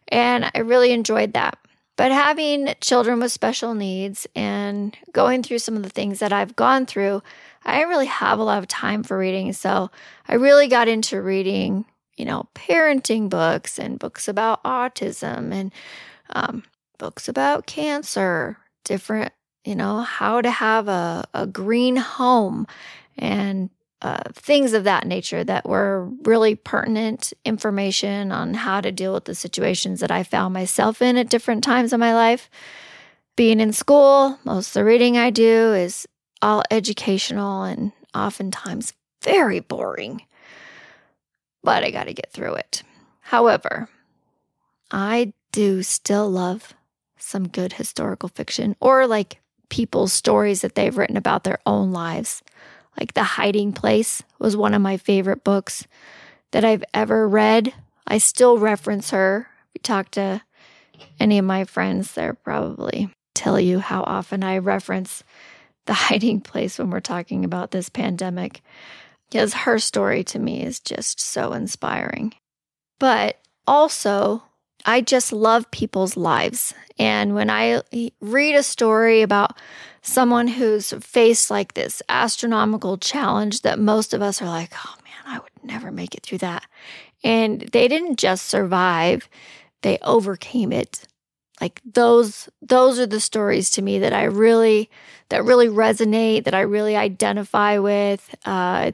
And 0.08 0.50
I 0.54 0.58
really 0.60 0.92
enjoyed 0.92 1.32
that. 1.32 1.58
But 1.96 2.10
having 2.10 2.74
children 2.80 3.20
with 3.20 3.32
special 3.32 3.74
needs 3.74 4.26
and 4.34 4.96
going 5.12 5.42
through 5.42 5.58
some 5.58 5.76
of 5.76 5.82
the 5.82 5.90
things 5.90 6.20
that 6.20 6.32
I've 6.32 6.56
gone 6.56 6.86
through, 6.86 7.22
I 7.64 7.76
didn't 7.76 7.90
really 7.90 8.06
have 8.06 8.38
a 8.38 8.44
lot 8.44 8.58
of 8.58 8.68
time 8.68 9.02
for 9.02 9.18
reading. 9.18 9.52
So 9.52 9.90
I 10.26 10.34
really 10.34 10.68
got 10.68 10.88
into 10.88 11.20
reading, 11.20 11.84
you 12.16 12.24
know, 12.24 12.48
parenting 12.54 13.28
books 13.28 13.78
and 13.78 13.98
books 13.98 14.26
about 14.26 14.64
autism 14.64 15.52
and 15.52 15.72
um, 16.30 16.64
books 16.98 17.28
about 17.28 17.66
cancer, 17.66 18.56
different, 18.84 19.32
you 19.64 19.74
know, 19.74 20.00
how 20.00 20.40
to 20.40 20.50
have 20.50 20.88
a, 20.88 21.24
a 21.34 21.46
green 21.46 21.96
home 21.96 22.66
and 23.18 23.68
uh, 24.02 24.20
things 24.34 24.72
of 24.72 24.84
that 24.84 25.06
nature 25.06 25.44
that 25.44 25.68
were 25.68 26.06
really 26.24 26.56
pertinent 26.56 27.32
information 27.44 28.32
on 28.32 28.52
how 28.52 28.80
to 28.80 28.90
deal 28.90 29.14
with 29.14 29.24
the 29.26 29.34
situations 29.34 30.00
that 30.00 30.10
I 30.10 30.24
found 30.24 30.52
myself 30.52 31.00
in 31.00 31.16
at 31.16 31.30
different 31.30 31.62
times 31.62 31.92
of 31.92 32.00
my 32.00 32.12
life. 32.12 32.50
Being 33.36 33.60
in 33.60 33.72
school, 33.72 34.38
most 34.44 34.68
of 34.68 34.74
the 34.74 34.84
reading 34.84 35.16
I 35.16 35.30
do 35.30 35.72
is 35.72 36.06
all 36.42 36.64
educational 36.70 37.62
and 37.62 37.92
oftentimes 38.12 38.92
very 39.22 39.60
boring. 39.60 40.22
But 41.62 41.84
I 41.84 41.92
got 41.92 42.04
to 42.04 42.12
get 42.12 42.32
through 42.32 42.54
it. 42.54 42.82
However, 43.20 43.88
I 44.90 45.32
do 45.52 45.84
still 45.84 46.28
love 46.28 46.74
some 47.18 47.46
good 47.46 47.74
historical 47.74 48.28
fiction 48.28 48.74
or 48.80 49.06
like 49.06 49.40
people's 49.68 50.12
stories 50.12 50.60
that 50.60 50.74
they've 50.74 50.96
written 50.96 51.16
about 51.16 51.44
their 51.44 51.60
own 51.64 51.92
lives. 51.92 52.42
Like 52.98 53.14
The 53.14 53.22
Hiding 53.22 53.72
Place 53.72 54.22
was 54.38 54.56
one 54.56 54.74
of 54.74 54.82
my 54.82 54.96
favorite 54.96 55.44
books 55.44 55.86
that 56.52 56.64
I've 56.64 56.84
ever 56.92 57.26
read. 57.28 57.72
I 58.06 58.18
still 58.18 58.58
reference 58.58 59.10
her. 59.10 59.48
If 59.68 59.70
you 59.74 59.80
talk 59.82 60.10
to 60.12 60.42
any 61.18 61.38
of 61.38 61.44
my 61.44 61.64
friends, 61.64 62.12
they'll 62.12 62.34
probably 62.34 63.10
tell 63.34 63.58
you 63.58 63.78
how 63.78 64.02
often 64.02 64.44
I 64.44 64.58
reference 64.58 65.24
The 65.86 65.94
Hiding 65.94 66.40
Place 66.40 66.78
when 66.78 66.90
we're 66.90 67.00
talking 67.00 67.44
about 67.44 67.70
this 67.70 67.88
pandemic. 67.88 68.60
Because 69.30 69.54
her 69.54 69.78
story 69.78 70.24
to 70.24 70.38
me 70.38 70.62
is 70.62 70.78
just 70.78 71.18
so 71.18 71.54
inspiring. 71.54 72.34
But 73.00 73.38
also, 73.66 74.42
I 74.84 75.00
just 75.00 75.32
love 75.32 75.70
people's 75.70 76.16
lives. 76.16 76.74
And 76.98 77.34
when 77.34 77.48
I 77.48 77.80
read 78.20 78.54
a 78.54 78.62
story 78.62 79.22
about 79.22 79.56
someone 80.02 80.48
who's 80.48 80.92
faced 81.00 81.50
like 81.50 81.74
this 81.74 82.02
astronomical 82.08 82.98
challenge 82.98 83.62
that 83.62 83.78
most 83.78 84.12
of 84.12 84.20
us 84.20 84.42
are 84.42 84.48
like, 84.48 84.72
oh 84.74 84.94
man, 85.04 85.36
I 85.36 85.38
would 85.38 85.52
never 85.62 85.90
make 85.90 86.14
it 86.14 86.24
through 86.24 86.38
that. 86.38 86.64
And 87.24 87.60
they 87.60 87.88
didn't 87.88 88.18
just 88.18 88.46
survive, 88.46 89.28
they 89.82 89.98
overcame 90.02 90.72
it. 90.72 91.06
Like 91.60 91.80
those 91.84 92.48
those 92.60 92.98
are 92.98 93.06
the 93.06 93.20
stories 93.20 93.70
to 93.72 93.82
me 93.82 94.00
that 94.00 94.12
I 94.12 94.24
really 94.24 94.90
that 95.28 95.44
really 95.44 95.68
resonate, 95.68 96.44
that 96.44 96.54
I 96.54 96.62
really 96.62 96.96
identify 96.96 97.78
with. 97.78 98.34
Uh, 98.44 98.90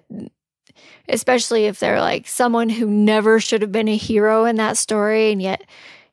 especially 1.09 1.65
if 1.65 1.81
they're 1.81 2.01
like 2.01 2.29
someone 2.29 2.69
who 2.69 2.87
never 2.87 3.41
should 3.41 3.63
have 3.63 3.73
been 3.73 3.89
a 3.89 3.97
hero 3.97 4.45
in 4.45 4.57
that 4.57 4.77
story 4.77 5.33
and 5.33 5.41
yet 5.41 5.65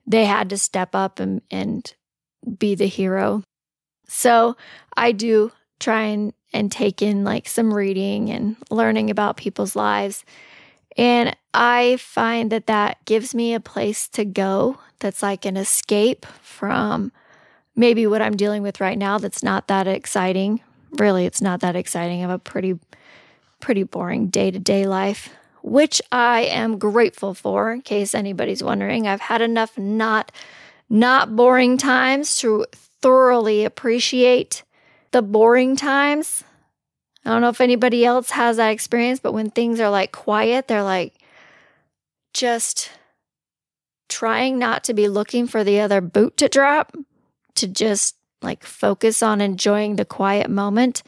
they 0.08 0.25
had 0.25 0.50
to 0.50 0.58
step 0.58 0.96
up 0.96 1.20
and, 1.20 1.42
and 1.52 1.94
be 2.58 2.75
the 2.75 2.88
hero. 2.88 3.44
So 4.08 4.56
I 4.96 5.12
do 5.12 5.52
try 5.80 6.04
and, 6.04 6.34
and 6.54 6.72
take 6.72 7.02
in 7.02 7.24
like 7.24 7.48
some 7.48 7.74
reading 7.74 8.30
and 8.30 8.56
learning 8.70 9.10
about 9.10 9.38
people's 9.38 9.76
lives. 9.76 10.24
And 10.98 11.36
I 11.54 11.98
find 11.98 12.52
that 12.52 12.68
that 12.68 13.04
gives 13.06 13.36
me 13.36 13.54
a 13.54 13.60
place 13.60 14.08
to 14.10 14.26
go 14.26 14.78
that's 15.00 15.22
like 15.22 15.46
an 15.46 15.58
escape 15.58 16.26
from 16.42 17.12
maybe 17.76 18.08
what 18.08 18.22
I'm 18.22 18.38
dealing 18.38 18.64
with 18.64 18.80
right 18.80 18.98
now 18.98 19.18
that's 19.18 19.44
not 19.44 19.68
that 19.68 19.88
exciting. 19.88 20.62
Really, 20.94 21.26
it's 21.26 21.42
not 21.42 21.60
that 21.60 21.76
exciting. 21.76 22.20
I 22.20 22.22
have 22.22 22.30
a 22.30 22.40
pretty 22.40 22.80
pretty 23.60 23.84
boring 23.84 24.28
day 24.28 24.52
to 24.52 24.60
day 24.60 24.86
life, 24.86 25.34
which 25.62 26.02
I 26.12 26.42
am 26.42 26.78
grateful 26.78 27.34
for. 27.34 27.72
In 27.72 27.82
case 27.82 28.16
anybody's 28.16 28.64
wondering, 28.64 29.08
I've 29.08 29.22
had 29.22 29.42
enough 29.42 29.78
not 29.78 30.32
not 30.90 31.36
boring 31.36 31.78
times 31.78 32.38
to 32.38 32.66
thoroughly 33.06 33.64
appreciate 33.64 34.64
the 35.12 35.22
boring 35.22 35.76
times. 35.76 36.44
I 37.24 37.30
don't 37.30 37.42
know 37.42 37.50
if 37.50 37.62
anybody 37.62 38.04
else 38.04 38.32
has 38.32 38.58
that 38.58 38.72
experience, 38.72 39.20
but 39.20 39.32
when 39.32 39.52
things 39.52 39.80
are 39.80 39.92
like 39.92 40.12
quiet, 40.12 40.68
they're 40.68 40.82
like 40.82 41.14
just 42.34 42.90
trying 44.10 44.58
not 44.58 44.84
to 44.86 44.96
be 44.96 45.08
looking 45.08 45.46
for 45.46 45.64
the 45.64 45.82
other 45.82 46.02
boot 46.02 46.38
to 46.38 46.50
drop, 46.50 46.96
to 47.54 47.68
just 47.68 48.16
like 48.42 48.64
focus 48.64 49.22
on 49.22 49.40
enjoying 49.40 49.98
the 49.98 50.06
quiet 50.06 50.50
moment. 50.50 51.04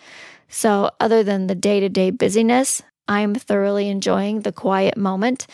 So, 0.50 0.92
other 1.00 1.24
than 1.24 1.48
the 1.48 1.56
day 1.56 1.80
to 1.80 1.90
day 1.90 2.12
busyness, 2.12 2.84
I'm 3.08 3.34
thoroughly 3.34 3.90
enjoying 3.90 4.42
the 4.42 4.52
quiet 4.52 4.98
moment 4.98 5.48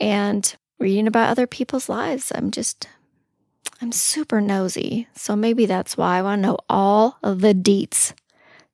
and 0.00 0.52
reading 0.80 1.06
about 1.06 1.28
other 1.28 1.46
people's 1.46 1.88
lives. 1.88 2.32
I'm 2.34 2.50
just, 2.50 2.88
I'm 3.80 3.92
super 3.92 4.40
nosy. 4.40 5.06
So, 5.14 5.36
maybe 5.36 5.66
that's 5.66 5.96
why 5.96 6.18
I 6.18 6.22
want 6.22 6.42
to 6.42 6.48
know 6.48 6.58
all 6.68 7.18
of 7.22 7.40
the 7.40 7.54
deets. 7.54 8.12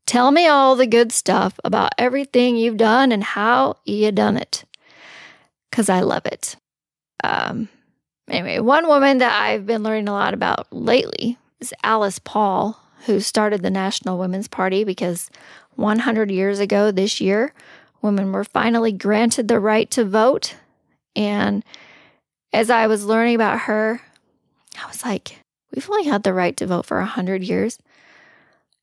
Tell 0.07 0.31
me 0.31 0.47
all 0.47 0.77
the 0.77 0.87
good 0.87 1.13
stuff 1.13 1.59
about 1.65 1.93
everything 1.99 2.57
you've 2.57 2.77
done 2.77 3.11
and 3.13 3.25
how 3.25 3.77
you 3.85 4.13
done 4.13 4.37
it. 4.37 4.65
Because 5.71 5.89
I 5.89 6.01
love 6.01 6.27
it. 6.27 6.57
Um, 7.25 7.69
anyway, 8.29 8.61
one 8.61 8.87
woman 8.87 9.19
that 9.19 9.41
I've 9.41 9.67
been 9.67 9.83
learning 9.83 10.09
a 10.09 10.13
lot 10.13 10.33
about 10.33 10.73
lately 10.73 11.39
is 11.61 11.75
Alice 11.83 12.19
Paul 12.21 12.81
who 13.07 13.21
started 13.21 13.63
the 13.63 13.71
National 13.71 14.19
Women's 14.19 14.49
Party 14.49 14.83
because 14.85 15.31
100 15.77 16.31
years 16.31 16.59
ago 16.59 16.91
this 16.91 17.21
year, 17.21 17.55
women 18.03 18.33
were 18.33 18.45
finally 18.45 18.93
granted 18.93 19.49
the 19.49 19.61
right 19.61 19.91
to 19.93 20.05
vote. 20.05 20.57
And 21.15 21.65
as 22.53 22.69
I 22.69 22.89
was 22.89 23.05
learning 23.05 23.37
about 23.37 23.61
her, 23.61 24.01
was 24.97 25.05
like, 25.05 25.41
we've 25.75 25.89
only 25.91 26.05
had 26.05 26.23
the 26.23 26.33
right 26.33 26.57
to 26.57 26.67
vote 26.67 26.87
for 26.87 26.99
100 26.99 27.43
years. 27.43 27.79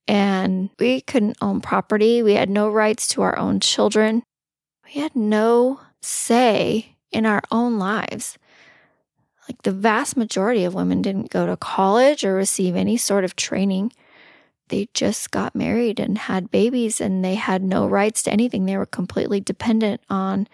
And 0.07 0.69
we 0.79 1.01
couldn't 1.01 1.37
own 1.41 1.61
property. 1.61 2.21
We 2.21 2.33
had 2.33 2.49
no 2.49 2.69
rights 2.69 3.07
to 3.09 3.21
our 3.21 3.37
own 3.37 3.59
children. 3.59 4.23
We 4.85 5.01
had 5.01 5.15
no 5.15 5.79
say 6.01 6.97
in 7.11 7.25
our 7.25 7.41
own 7.51 7.79
lives. 7.79 8.37
Like 9.47 9.61
the 9.63 9.71
vast 9.71 10.17
majority 10.17 10.65
of 10.65 10.73
women 10.73 11.01
didn't 11.01 11.31
go 11.31 11.45
to 11.45 11.57
college 11.57 12.23
or 12.23 12.33
receive 12.33 12.75
any 12.75 12.97
sort 12.97 13.23
of 13.23 13.35
training 13.35 13.91
they 14.73 14.89
just 14.93 15.29
got 15.29 15.55
married 15.55 15.99
and 15.99 16.17
had 16.17 16.49
babies 16.49 16.99
and 16.99 17.23
they 17.23 17.35
had 17.35 17.61
no 17.61 17.87
rights 17.87 18.23
to 18.23 18.31
anything. 18.31 18.65
They 18.65 18.77
were 18.77 18.87
completely 18.87 19.39
dependent 19.39 20.01
on 20.09 20.47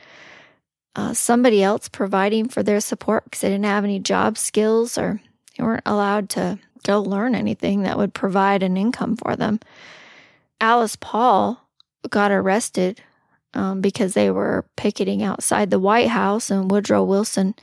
uh, 0.96 1.14
somebody 1.14 1.64
else 1.64 1.88
providing 1.88 2.50
for 2.50 2.62
their 2.62 2.82
support 2.82 3.24
because 3.24 3.42
they 3.42 3.50
didn't 3.50 3.66
have 3.66 3.84
any 3.84 4.00
job 4.00 4.38
skills 4.38 4.98
or 4.98 5.22
they 5.60 5.66
weren't 5.66 5.84
allowed 5.86 6.30
to 6.30 6.58
go 6.84 7.02
learn 7.02 7.36
anything 7.36 7.84
that 7.84 7.98
would 7.98 8.14
provide 8.14 8.64
an 8.64 8.78
income 8.78 9.18
for 9.18 9.36
them. 9.36 9.60
Alice 10.62 10.96
Paul 10.96 11.68
got 12.10 12.32
arrested 12.32 13.02
um, 13.54 13.82
because 13.82 14.14
they 14.14 14.32
were 14.32 14.66
picketing 14.78 15.22
outside 15.22 15.70
the 15.70 15.80
White 15.80 16.08
House, 16.08 16.50
and 16.50 16.72
Woodrow 16.72 17.04
Wilson 17.04 17.56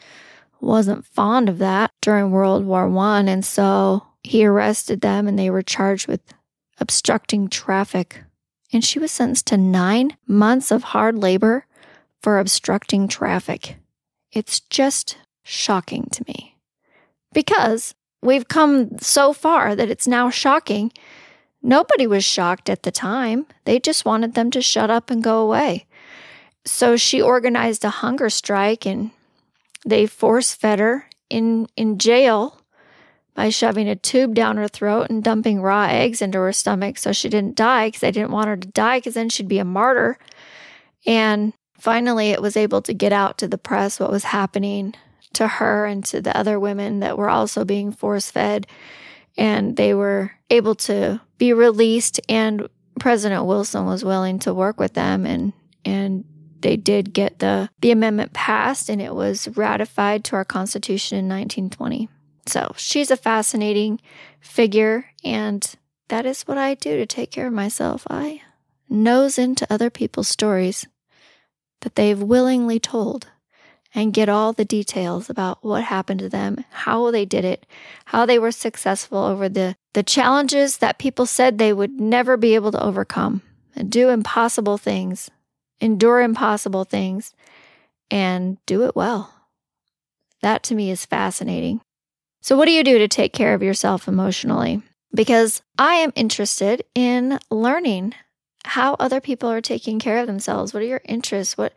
wasn't 0.61 1.07
fond 1.07 1.49
of 1.49 1.57
that 1.59 1.91
during 2.03 2.31
World 2.31 2.67
War 2.67 2.87
One, 2.87 3.29
and 3.29 3.45
so 3.45 4.07
he 4.23 4.45
arrested 4.45 5.01
them, 5.01 5.27
and 5.27 5.39
they 5.39 5.49
were 5.49 5.63
charged 5.63 6.07
with 6.07 6.21
obstructing 6.79 7.49
traffic. 7.49 8.25
And 8.75 8.85
she 8.85 8.99
was 8.99 9.11
sentenced 9.11 9.47
to 9.47 9.57
nine 9.57 10.19
months 10.27 10.71
of 10.71 10.83
hard 10.83 11.17
labor 11.17 11.65
for 12.21 12.39
obstructing 12.39 13.09
traffic. 13.09 13.77
It's 14.33 14.61
just 14.61 15.17
shocking 15.45 16.09
to 16.13 16.25
me 16.29 16.56
because 17.37 17.95
we've 18.23 18.49
come 18.49 18.99
so 18.99 19.33
far 19.33 19.77
that 19.77 19.91
it's 19.91 20.09
now 20.09 20.31
shocking 20.31 20.91
Nobody 21.67 22.07
was 22.07 22.25
shocked 22.25 22.71
at 22.71 22.85
the 22.85 22.93
time. 22.93 23.45
They 23.65 23.81
just 23.81 24.05
wanted 24.05 24.35
them 24.35 24.53
to 24.53 24.63
shut 24.63 24.89
up 24.89 25.11
and 25.11 25.21
go 25.21 25.41
away. 25.41 25.87
So 26.65 26.97
she 26.97 27.21
organized 27.21 27.85
a 27.85 27.91
hunger 27.91 28.31
strike 28.31 28.87
and 28.87 29.11
they 29.85 30.07
force 30.07 30.55
fed 30.55 30.79
her 30.79 31.09
in, 31.29 31.67
in 31.77 31.99
jail 31.99 32.61
by 33.35 33.49
shoving 33.49 33.89
a 33.89 33.97
tube 33.97 34.33
down 34.33 34.59
her 34.59 34.69
throat 34.69 35.09
and 35.11 35.25
dumping 35.25 35.61
raw 35.61 35.89
eggs 35.91 36.23
into 36.23 36.39
her 36.39 36.53
stomach 36.53 36.99
so 36.99 37.11
she 37.11 37.29
didn't 37.29 37.57
die 37.57 37.89
because 37.89 38.01
they 38.01 38.13
didn't 38.13 38.31
want 38.31 38.47
her 38.47 38.57
to 38.57 38.69
die 38.69 38.99
because 38.99 39.15
then 39.15 39.29
she'd 39.29 39.49
be 39.49 39.59
a 39.59 39.65
martyr. 39.65 40.19
And 41.05 41.53
finally, 41.77 42.31
it 42.31 42.41
was 42.41 42.57
able 42.57 42.81
to 42.83 42.95
get 42.95 43.13
out 43.13 43.39
to 43.39 43.49
the 43.49 43.59
press 43.59 43.99
what 43.99 44.13
was 44.13 44.23
happening 44.23 44.95
to 45.37 45.47
her 45.47 45.87
and 45.87 46.05
to 46.07 46.21
the 46.21 46.37
other 46.37 46.59
women 46.59 47.01
that 47.01 47.17
were 47.17 47.31
also 47.31 47.65
being 47.65 47.93
force 47.93 48.31
fed. 48.31 48.67
And 49.37 49.77
they 49.77 49.95
were 49.95 50.33
able 50.51 50.75
to 50.75 51.21
be 51.39 51.53
released 51.53 52.21
and 52.29 52.69
President 52.99 53.45
Wilson 53.45 53.85
was 53.85 54.05
willing 54.05 54.39
to 54.41 54.55
work 54.55 54.81
with 54.81 54.95
them 54.95 55.27
and 55.27 55.53
and 55.85 56.25
they 56.61 56.77
did 56.77 57.13
get 57.13 57.39
the 57.39 57.69
the 57.81 57.91
amendment 57.91 58.33
passed 58.33 58.89
and 58.89 59.01
it 59.03 59.15
was 59.15 59.49
ratified 59.57 60.25
to 60.25 60.37
our 60.37 60.45
constitution 60.45 61.19
in 61.19 61.29
1920. 61.29 62.09
So, 62.47 62.73
she's 62.77 63.11
a 63.11 63.17
fascinating 63.17 64.01
figure 64.41 65.07
and 65.23 65.75
that 66.09 66.25
is 66.25 66.43
what 66.43 66.57
I 66.57 66.75
do 66.75 66.97
to 66.97 67.07
take 67.07 67.31
care 67.31 67.49
of 67.49 67.53
myself. 67.53 68.07
I 68.09 68.41
nose 68.89 69.37
into 69.39 69.71
other 69.71 69.91
people's 69.91 70.29
stories 70.29 70.87
that 71.81 71.97
they've 71.97 72.23
willingly 72.23 72.81
told 72.81 73.27
and 73.95 74.13
get 74.13 74.29
all 74.29 74.53
the 74.53 74.65
details 74.65 75.31
about 75.31 75.65
what 75.65 75.85
happened 75.85 76.21
to 76.21 76.29
them, 76.29 76.65
how 76.71 77.11
they 77.11 77.25
did 77.25 77.45
it, 77.45 77.67
how 78.07 78.27
they 78.27 78.39
were 78.39 78.53
successful 78.53 79.19
over 79.19 79.49
the, 79.49 79.77
the 79.95 80.03
challenges 80.03 80.79
that 80.79 80.99
people 80.99 81.27
said 81.27 81.59
they 81.59 81.73
would 81.73 82.01
never 82.01 82.37
be 82.37 82.55
able 82.55 82.73
to 82.73 82.83
overcome, 82.83 83.43
and 83.75 83.91
do 83.91 84.09
impossible 84.09 84.79
things, 84.79 85.31
endure 85.81 86.21
impossible 86.21 86.85
things, 86.85 87.35
and 88.11 88.59
do 88.67 88.85
it 88.85 88.95
well. 88.95 89.33
That 90.43 90.63
to 90.65 90.75
me 90.75 90.91
is 90.91 91.07
fascinating. 91.07 91.81
So, 92.43 92.57
what 92.57 92.67
do 92.67 92.73
you 92.73 92.85
do 92.85 92.99
to 92.99 93.09
take 93.09 93.33
care 93.33 93.55
of 93.55 93.63
yourself 93.63 94.07
emotionally? 94.07 94.83
Because 95.15 95.63
I 95.79 95.95
am 95.95 96.13
interested 96.15 96.85
in 96.95 97.39
learning 97.51 98.15
how 98.65 98.95
other 98.95 99.21
people 99.21 99.51
are 99.51 99.61
taking 99.61 99.99
care 99.99 100.19
of 100.19 100.27
themselves. 100.27 100.75
What 100.75 100.83
are 100.83 100.87
your 100.87 101.01
interests? 101.05 101.57
What 101.57 101.73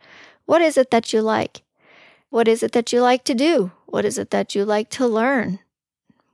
what 0.46 0.62
is 0.62 0.76
it 0.76 0.90
that 0.90 1.12
you 1.12 1.22
like? 1.22 1.62
What 2.30 2.48
is 2.48 2.62
it 2.62 2.72
that 2.72 2.92
you 2.92 3.00
like 3.00 3.24
to 3.24 3.34
do? 3.34 3.72
What 3.86 4.04
is 4.04 4.16
it 4.16 4.30
that 4.30 4.54
you 4.54 4.64
like 4.64 4.88
to 4.90 5.06
learn? 5.06 5.58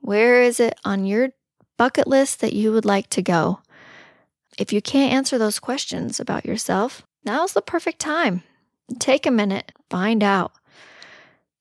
Where 0.00 0.42
is 0.42 0.60
it 0.60 0.78
on 0.84 1.06
your 1.06 1.30
bucket 1.78 2.06
list 2.06 2.40
that 2.40 2.52
you 2.52 2.70
would 2.72 2.84
like 2.84 3.08
to 3.10 3.22
go? 3.22 3.60
If 4.58 4.72
you 4.72 4.80
can't 4.80 5.12
answer 5.12 5.38
those 5.38 5.58
questions 5.58 6.20
about 6.20 6.44
yourself, 6.44 7.02
now's 7.24 7.54
the 7.54 7.62
perfect 7.62 7.98
time. 7.98 8.42
Take 8.98 9.26
a 9.26 9.30
minute, 9.30 9.72
find 9.90 10.22
out. 10.22 10.52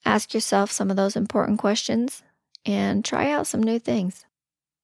Ask 0.05 0.33
yourself 0.33 0.69
some 0.69 0.91
of 0.91 0.97
those 0.97 1.15
important 1.15 1.59
questions 1.59 2.21
and 2.65 3.03
try 3.03 3.31
out 3.31 3.47
some 3.47 3.63
new 3.63 3.79
things. 3.79 4.25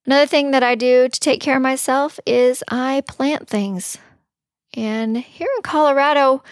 Another 0.04 0.26
thing 0.26 0.50
that 0.50 0.62
I 0.62 0.74
do 0.74 1.08
to 1.08 1.20
take 1.20 1.40
care 1.40 1.56
of 1.56 1.62
myself 1.62 2.18
is 2.26 2.64
I 2.68 3.02
plant 3.06 3.48
things. 3.48 3.98
And 4.74 5.16
here 5.16 5.48
in 5.56 5.62
Colorado, 5.62 6.42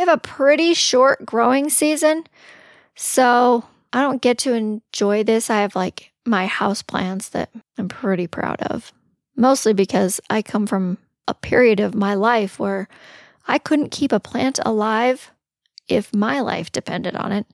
have 0.00 0.08
a 0.08 0.18
pretty 0.18 0.74
short 0.74 1.24
growing 1.24 1.70
season. 1.70 2.24
So 2.96 3.64
I 3.92 4.02
don't 4.02 4.22
get 4.22 4.38
to 4.38 4.54
enjoy 4.54 5.24
this. 5.24 5.50
I 5.50 5.60
have 5.60 5.76
like 5.76 6.12
my 6.26 6.46
house 6.46 6.82
plants 6.82 7.30
that 7.30 7.50
I'm 7.78 7.88
pretty 7.88 8.26
proud 8.26 8.60
of, 8.62 8.92
mostly 9.36 9.72
because 9.72 10.20
I 10.28 10.42
come 10.42 10.66
from 10.66 10.98
a 11.26 11.34
period 11.34 11.80
of 11.80 11.94
my 11.94 12.14
life 12.14 12.58
where 12.58 12.88
I 13.46 13.58
couldn't 13.58 13.90
keep 13.90 14.12
a 14.12 14.20
plant 14.20 14.58
alive 14.64 15.30
if 15.88 16.14
my 16.14 16.40
life 16.40 16.70
depended 16.70 17.16
on 17.16 17.32
it. 17.32 17.46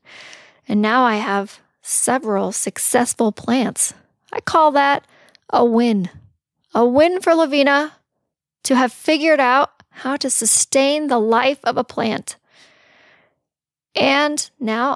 And 0.69 0.83
now 0.83 1.05
I 1.05 1.17
have 1.17 1.61
several 1.83 2.53
successful 2.53 3.33
plants. 3.33 3.95
I 4.33 4.41
call 4.41 4.73
that 4.73 5.07
a 5.51 5.65
win. 5.65 6.11
A 6.75 6.85
win 6.85 7.21
for 7.21 7.33
Lavena 7.33 7.93
to 8.65 8.75
have 8.75 8.93
figured 8.93 9.41
out 9.41 9.76
how 9.97 10.17
to 10.17 10.31
sustain 10.31 11.07
the 11.07 11.19
life 11.19 11.61
of 11.65 11.77
a 11.77 11.85
plant. 11.85 12.37
And 13.95 14.49
now 14.61 14.93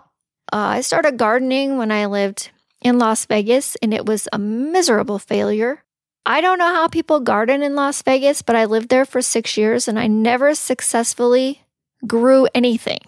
uh, 0.53 0.77
I 0.77 0.81
started 0.83 1.17
gardening 1.17 1.79
when 1.79 1.91
I 1.91 2.07
lived 2.07 2.51
in 2.83 2.99
Las 2.99 3.25
Vegas, 3.27 3.77
and 3.83 3.95
it 3.95 4.05
was 4.05 4.29
a 4.33 4.39
miserable 4.39 5.19
failure. 5.19 5.83
I 6.27 6.41
don't 6.41 6.59
know 6.59 6.75
how 6.75 6.89
people 6.89 7.21
garden 7.21 7.63
in 7.63 7.75
Las 7.75 8.03
Vegas, 8.03 8.43
but 8.43 8.57
I 8.57 8.67
lived 8.67 8.91
there 8.91 9.07
for 9.07 9.23
six 9.23 9.57
years 9.57 9.89
and 9.89 9.99
I 9.99 10.07
never 10.07 10.55
successfully 10.55 11.65
grew 12.07 12.47
anything. 12.55 13.01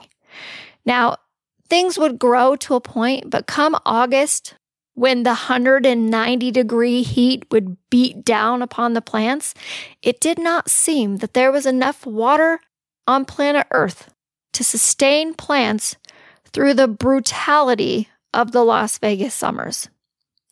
Now, 0.87 1.17
things 1.69 1.99
would 1.99 2.19
grow 2.19 2.57
to 2.57 2.75
a 2.75 2.81
point, 2.81 3.31
but 3.31 3.47
come 3.47 3.77
August, 3.85 4.55
when 4.95 5.23
the 5.23 5.31
190 5.31 6.51
degree 6.51 7.03
heat 7.03 7.47
would 7.51 7.77
beat 7.91 8.25
down 8.25 8.63
upon 8.63 8.93
the 8.93 9.01
plants, 9.01 9.55
it 10.03 10.21
did 10.21 10.39
not 10.39 10.71
seem 10.71 11.19
that 11.19 11.35
there 11.35 11.53
was 11.53 11.67
enough 11.67 12.05
water 12.05 12.61
on 13.07 13.25
planet 13.25 13.67
Earth 13.71 14.13
to 14.53 14.63
sustain 14.63 15.35
plants 15.35 15.97
through 16.53 16.75
the 16.75 16.89
brutality 16.89 18.09
of 18.35 18.53
the 18.53 18.65
Las 18.65 18.99
Vegas 18.99 19.35
summers. 19.35 19.89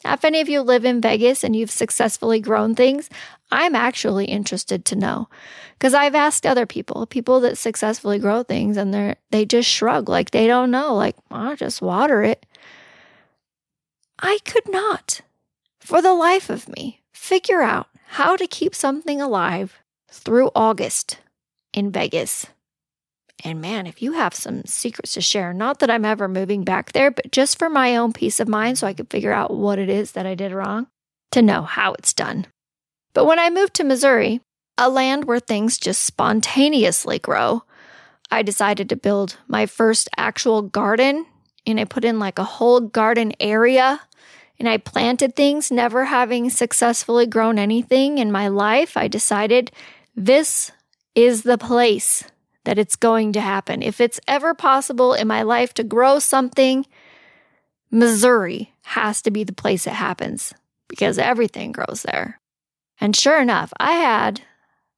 If 0.05 0.24
any 0.24 0.40
of 0.40 0.48
you 0.48 0.62
live 0.62 0.87
in 0.87 1.03
Vegas 1.03 1.44
and 1.44 1.55
you've 1.55 1.70
successfully 1.70 2.40
grown 2.40 2.74
things, 2.74 3.11
I'm 3.53 3.74
actually 3.74 4.26
interested 4.26 4.85
to 4.87 4.96
know 4.96 5.29
because 5.74 5.92
I've 5.92 6.14
asked 6.14 6.46
other 6.46 6.64
people, 6.64 7.05
people 7.07 7.40
that 7.40 7.59
successfully 7.59 8.18
grow 8.18 8.42
things, 8.42 8.79
and 8.79 8.94
they 8.94 9.16
they 9.31 9.44
just 9.44 9.68
shrug 9.68 10.09
like 10.09 10.31
they 10.31 10.46
don't 10.46 10.70
know, 10.70 10.94
like 10.94 11.16
I'll 11.31 11.57
just 11.57 11.83
water 11.83 12.22
it. 12.22 12.46
I 14.22 14.38
could 14.44 14.68
not, 14.68 15.22
for 15.80 16.02
the 16.02 16.14
life 16.14 16.50
of 16.50 16.68
me, 16.68 17.00
figure 17.12 17.62
out 17.62 17.88
how 18.09 18.37
to 18.37 18.46
keep 18.46 18.74
something 18.74 19.20
alive 19.20 19.78
through 20.11 20.50
August 20.54 21.18
in 21.72 21.90
Vegas. 21.90 22.46
And 23.42 23.61
man, 23.61 23.87
if 23.87 24.02
you 24.02 24.12
have 24.12 24.35
some 24.35 24.64
secrets 24.66 25.14
to 25.14 25.22
share, 25.22 25.54
not 25.54 25.78
that 25.78 25.90
I'm 25.90 26.04
ever 26.04 26.28
moving 26.28 26.64
back 26.64 26.92
there, 26.92 27.11
but 27.11 27.33
just 27.33 27.59
for 27.59 27.70
my 27.70 27.96
own 27.96 28.12
peace 28.12 28.40
of 28.40 28.48
mind 28.48 28.76
so 28.76 28.87
I 28.87 28.92
could 28.92 29.09
figure 29.09 29.33
out 29.33 29.56
what 29.56 29.78
it 29.78 29.88
is 29.88 30.12
that 30.12 30.26
I 30.26 30.35
did 30.35 30.52
wrong, 30.52 30.88
to 31.33 31.40
know 31.40 31.62
how 31.62 31.94
it's 31.94 32.12
done. 32.12 32.46
But 33.14 33.24
when 33.24 33.38
I 33.38 33.48
moved 33.48 33.74
to 33.74 33.85
Missouri, 33.85 34.40
a 34.76 34.90
land 34.90 35.24
where 35.24 35.40
things 35.40 35.78
just 35.78 36.02
spontaneously 36.02 37.18
grow, 37.18 37.64
I 38.30 38.42
decided 38.42 38.90
to 38.90 38.96
build 38.96 39.38
my 39.48 39.64
first 39.64 40.09
actual 40.18 40.62
garden 40.62 41.24
and 41.66 41.80
I 41.80 41.85
put 41.85 42.04
in 42.04 42.18
like 42.18 42.38
a 42.38 42.44
whole 42.44 42.80
garden 42.80 43.33
area 43.40 44.00
and 44.61 44.68
I 44.68 44.77
planted 44.77 45.35
things, 45.35 45.73
never 45.73 46.05
having 46.05 46.51
successfully 46.51 47.27
grown 47.27 47.59
anything 47.59 48.18
in 48.18 48.31
my 48.31 48.49
life. 48.49 48.94
I 48.94 49.09
decided 49.09 49.73
this 50.14 50.70
is 51.14 51.42
the 51.42 51.57
place 51.57 52.25
that 52.64 52.79
it's 52.79 52.94
going 52.94 53.33
to 53.33 53.40
happen. 53.40 53.83
If 53.83 54.03
it's 54.03 54.20
ever 54.29 54.53
possible 54.53 55.14
in 55.14 55.27
my 55.27 55.42
life 55.42 55.73
to 55.75 55.83
grow 55.83 56.18
something, 56.18 56.85
Missouri 57.90 58.75
has 58.83 59.23
to 59.23 59.31
be 59.31 59.44
the 59.44 59.55
place 59.55 59.87
it 59.87 59.94
happens 59.94 60.53
because 60.88 61.18
everything 61.18 61.73
grows 61.73 62.03
there. 62.03 62.38
And 63.01 63.16
sure 63.16 63.40
enough, 63.40 63.73
I 63.81 63.92
had 63.92 64.42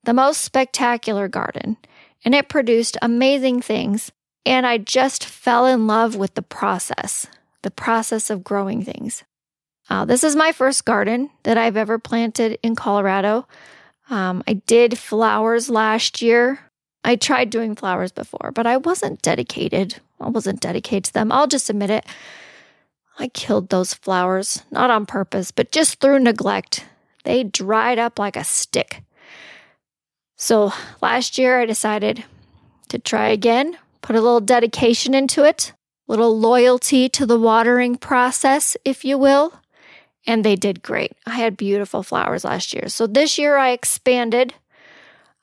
the 0.03 0.13
most 0.13 0.41
spectacular 0.41 1.29
garden 1.29 1.77
and 2.25 2.35
it 2.35 2.49
produced 2.49 2.97
amazing 3.01 3.63
things. 3.63 4.11
And 4.45 4.67
I 4.67 4.79
just 4.79 5.25
fell 5.25 5.67
in 5.67 5.87
love 5.87 6.17
with 6.17 6.35
the 6.35 6.43
process, 6.43 7.29
the 7.63 7.71
process 7.71 8.29
of 8.29 8.43
growing 8.43 8.85
things. 8.85 9.23
Uh, 9.91 10.05
this 10.05 10.25
is 10.25 10.37
my 10.37 10.53
first 10.53 10.85
garden 10.85 11.31
that 11.43 11.59
I've 11.59 11.77
ever 11.77 11.99
planted 11.99 12.59
in 12.63 12.75
Colorado. 12.75 13.47
Um, 14.11 14.43
I 14.47 14.55
did 14.55 14.99
flowers 14.99 15.69
last 15.69 16.23
year. 16.23 16.61
I 17.05 17.17
tried 17.17 17.51
doing 17.51 17.75
flowers 17.75 18.13
before, 18.13 18.53
but 18.55 18.67
I 18.67 18.77
wasn't 18.77 19.23
dedicated. 19.23 19.97
I 20.21 20.29
wasn't 20.29 20.61
dedicated 20.61 21.05
to 21.05 21.13
them. 21.15 21.33
I'll 21.33 21.47
just 21.47 21.69
admit 21.69 21.91
it. 21.91 22.07
I 23.19 23.29
killed 23.29 23.69
those 23.69 23.95
flowers, 23.95 24.63
not 24.71 24.91
on 24.91 25.07
purpose, 25.07 25.51
but 25.51 25.73
just 25.73 26.01
through 26.01 26.21
neglect. 26.21 26.87
They 27.25 27.45
dried 27.45 27.99
up 27.99 28.19
like 28.19 28.37
a 28.37 28.45
stick. 28.45 29.03
So 30.37 30.73
last 31.01 31.39
year 31.39 31.61
I 31.61 31.67
decided 31.67 32.25
to 32.89 32.99
try 32.99 33.29
again, 33.29 33.77
put 34.01 34.17
a 34.17 34.21
little 34.21 34.41
dedication 34.41 35.15
into 35.15 35.45
it, 35.45 35.73
a 36.09 36.13
little 36.13 36.39
loyalty 36.39 37.09
to 37.11 37.27
the 37.27 37.39
watering 37.39 37.97
process, 37.97 38.77
if 38.85 39.05
you 39.05 39.19
will. 39.19 39.62
And 40.27 40.45
they 40.45 40.57
did 40.57 40.83
great. 40.83 41.13
I 41.27 41.37
had 41.37 41.57
beautiful 41.57 42.03
flowers 42.03 42.45
last 42.45 42.73
year. 42.73 42.89
So 42.89 43.07
this 43.07 43.39
year 43.39 43.57
I 43.57 43.71
expanded. 43.71 44.55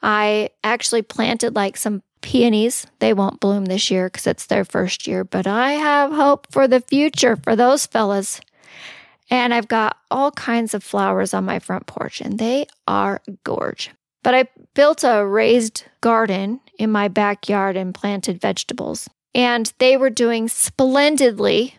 I 0.01 0.51
actually 0.63 1.01
planted 1.01 1.55
like 1.55 1.75
some 1.75 2.01
peonies. 2.21 2.87
They 2.99 3.13
won't 3.13 3.39
bloom 3.39 3.65
this 3.65 3.91
year 3.91 4.07
because 4.07 4.27
it's 4.27 4.45
their 4.45 4.65
first 4.65 5.07
year, 5.07 5.23
but 5.23 5.47
I 5.47 5.73
have 5.73 6.11
hope 6.11 6.47
for 6.51 6.67
the 6.67 6.81
future 6.81 7.35
for 7.35 7.55
those 7.55 7.85
fellas. 7.85 8.39
And 9.29 9.53
I've 9.53 9.67
got 9.67 9.97
all 10.09 10.31
kinds 10.31 10.73
of 10.73 10.83
flowers 10.83 11.33
on 11.33 11.45
my 11.45 11.59
front 11.59 11.85
porch, 11.85 12.19
and 12.19 12.39
they 12.39 12.65
are 12.87 13.21
gorge. 13.43 13.91
But 14.23 14.33
I 14.33 14.45
built 14.73 15.03
a 15.03 15.25
raised 15.25 15.83
garden 16.01 16.59
in 16.77 16.91
my 16.91 17.07
backyard 17.07 17.77
and 17.77 17.93
planted 17.93 18.41
vegetables. 18.41 19.07
And 19.35 19.71
they 19.77 19.97
were 19.97 20.09
doing 20.09 20.47
splendidly 20.47 21.75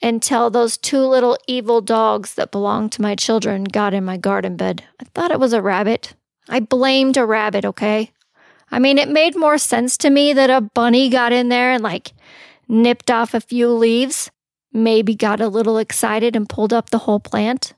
until 0.00 0.50
those 0.50 0.76
two 0.76 1.00
little 1.00 1.36
evil 1.46 1.80
dogs 1.80 2.34
that 2.34 2.52
belonged 2.52 2.92
to 2.92 3.02
my 3.02 3.14
children 3.14 3.64
got 3.64 3.94
in 3.94 4.04
my 4.04 4.16
garden 4.16 4.56
bed. 4.56 4.84
I 5.00 5.04
thought 5.14 5.30
it 5.30 5.40
was 5.40 5.52
a 5.52 5.62
rabbit. 5.62 6.14
I 6.48 6.60
blamed 6.60 7.16
a 7.16 7.26
rabbit, 7.26 7.64
okay? 7.64 8.12
I 8.70 8.78
mean, 8.78 8.98
it 8.98 9.08
made 9.08 9.36
more 9.36 9.58
sense 9.58 9.96
to 9.98 10.10
me 10.10 10.32
that 10.32 10.50
a 10.50 10.60
bunny 10.60 11.08
got 11.08 11.32
in 11.32 11.48
there 11.48 11.72
and 11.72 11.82
like 11.82 12.12
nipped 12.68 13.10
off 13.10 13.34
a 13.34 13.40
few 13.40 13.70
leaves, 13.70 14.30
maybe 14.72 15.14
got 15.14 15.40
a 15.40 15.48
little 15.48 15.78
excited 15.78 16.36
and 16.36 16.48
pulled 16.48 16.72
up 16.72 16.90
the 16.90 16.98
whole 16.98 17.20
plant, 17.20 17.72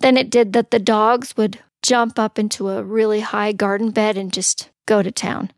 than 0.00 0.16
it 0.16 0.30
did 0.30 0.52
that 0.52 0.70
the 0.70 0.78
dogs 0.78 1.36
would 1.36 1.60
jump 1.82 2.18
up 2.18 2.38
into 2.38 2.68
a 2.68 2.82
really 2.82 3.20
high 3.20 3.52
garden 3.52 3.90
bed 3.90 4.18
and 4.18 4.32
just 4.32 4.70
go 4.84 5.02
to 5.02 5.10
town. 5.10 5.50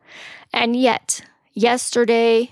And 0.53 0.77
yet, 0.77 1.23
yesterday, 1.55 2.51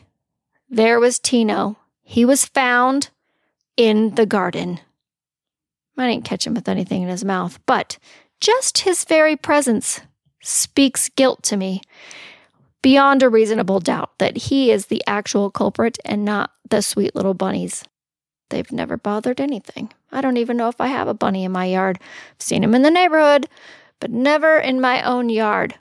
there 0.68 0.98
was 0.98 1.18
Tino. 1.18 1.76
He 2.02 2.24
was 2.24 2.44
found 2.44 3.10
in 3.76 4.14
the 4.14 4.26
garden. 4.26 4.80
I 5.98 6.10
didn't 6.10 6.24
catch 6.24 6.46
him 6.46 6.54
with 6.54 6.68
anything 6.68 7.02
in 7.02 7.08
his 7.08 7.24
mouth, 7.24 7.58
but 7.66 7.98
just 8.40 8.78
his 8.78 9.04
very 9.04 9.36
presence 9.36 10.00
speaks 10.42 11.08
guilt 11.10 11.42
to 11.44 11.56
me 11.56 11.80
beyond 12.82 13.22
a 13.22 13.28
reasonable 13.28 13.80
doubt 13.80 14.10
that 14.18 14.36
he 14.36 14.70
is 14.70 14.86
the 14.86 15.02
actual 15.06 15.50
culprit 15.50 15.98
and 16.04 16.24
not 16.24 16.52
the 16.68 16.82
sweet 16.82 17.14
little 17.16 17.34
bunnies. 17.34 17.82
They've 18.50 18.70
never 18.70 18.96
bothered 18.96 19.40
anything. 19.40 19.92
I 20.12 20.20
don't 20.20 20.36
even 20.36 20.56
know 20.56 20.68
if 20.68 20.80
I 20.80 20.86
have 20.88 21.08
a 21.08 21.14
bunny 21.14 21.44
in 21.44 21.52
my 21.52 21.64
yard. 21.64 21.98
I've 22.00 22.42
seen 22.42 22.62
him 22.62 22.74
in 22.74 22.82
the 22.82 22.90
neighborhood, 22.90 23.48
but 23.98 24.10
never 24.10 24.58
in 24.58 24.80
my 24.80 25.02
own 25.02 25.30
yard. 25.30 25.74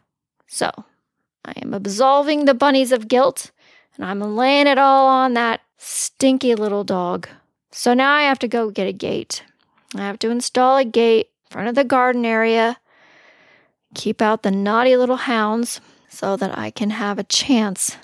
So 0.48 0.72
I 1.44 1.54
am 1.62 1.74
absolving 1.74 2.46
the 2.46 2.54
bunnies 2.56 2.92
of 2.92 3.08
guilt 3.08 3.52
and 3.96 4.06
I'm 4.06 4.22
laying 4.36 4.68
it 4.68 4.78
all 4.78 5.08
on 5.08 5.34
that 5.36 5.62
stinky 5.78 6.56
little 6.56 6.84
dog. 6.84 7.28
So 7.78 7.94
now 7.94 8.14
I 8.14 8.22
have 8.22 8.40
to 8.40 8.48
go 8.48 8.72
get 8.72 8.88
a 8.88 8.94
gate. 8.94 9.44
I 9.96 10.00
have 10.00 10.18
to 10.20 10.30
install 10.30 10.78
a 10.78 10.86
gate 10.86 11.30
in 11.44 11.52
front 11.52 11.68
of 11.68 11.76
the 11.76 11.84
garden 11.84 12.24
area, 12.24 12.78
keep 13.94 14.22
out 14.22 14.44
the 14.44 14.50
naughty 14.50 14.96
little 14.96 15.18
hounds 15.18 15.82
so 16.08 16.38
that 16.38 16.58
I 16.58 16.72
can 16.72 16.92
have 16.92 17.20
a 17.20 17.24
chance 17.24 17.98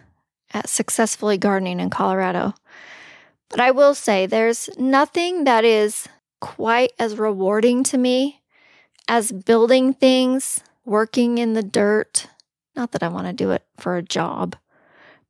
at 0.54 0.68
successfully 0.68 1.38
gardening 1.38 1.80
in 1.80 1.90
Colorado. 1.90 2.54
But 3.48 3.62
I 3.62 3.72
will 3.72 3.96
say 3.96 4.26
there's 4.26 4.70
nothing 4.78 5.46
that 5.46 5.64
is 5.64 6.06
quite 6.42 6.92
as 7.00 7.18
rewarding 7.18 7.86
to 7.86 7.98
me 7.98 8.42
as 9.08 9.32
building 9.32 9.94
things, 9.94 10.60
working 10.84 11.38
in 11.38 11.54
the 11.54 11.64
dirt. 11.64 12.28
Not 12.76 12.92
that 12.92 13.04
I 13.04 13.08
want 13.08 13.28
to 13.28 13.34
do 13.34 13.52
it 13.52 13.64
for 13.78 13.96
a 13.96 14.04
job, 14.04 14.58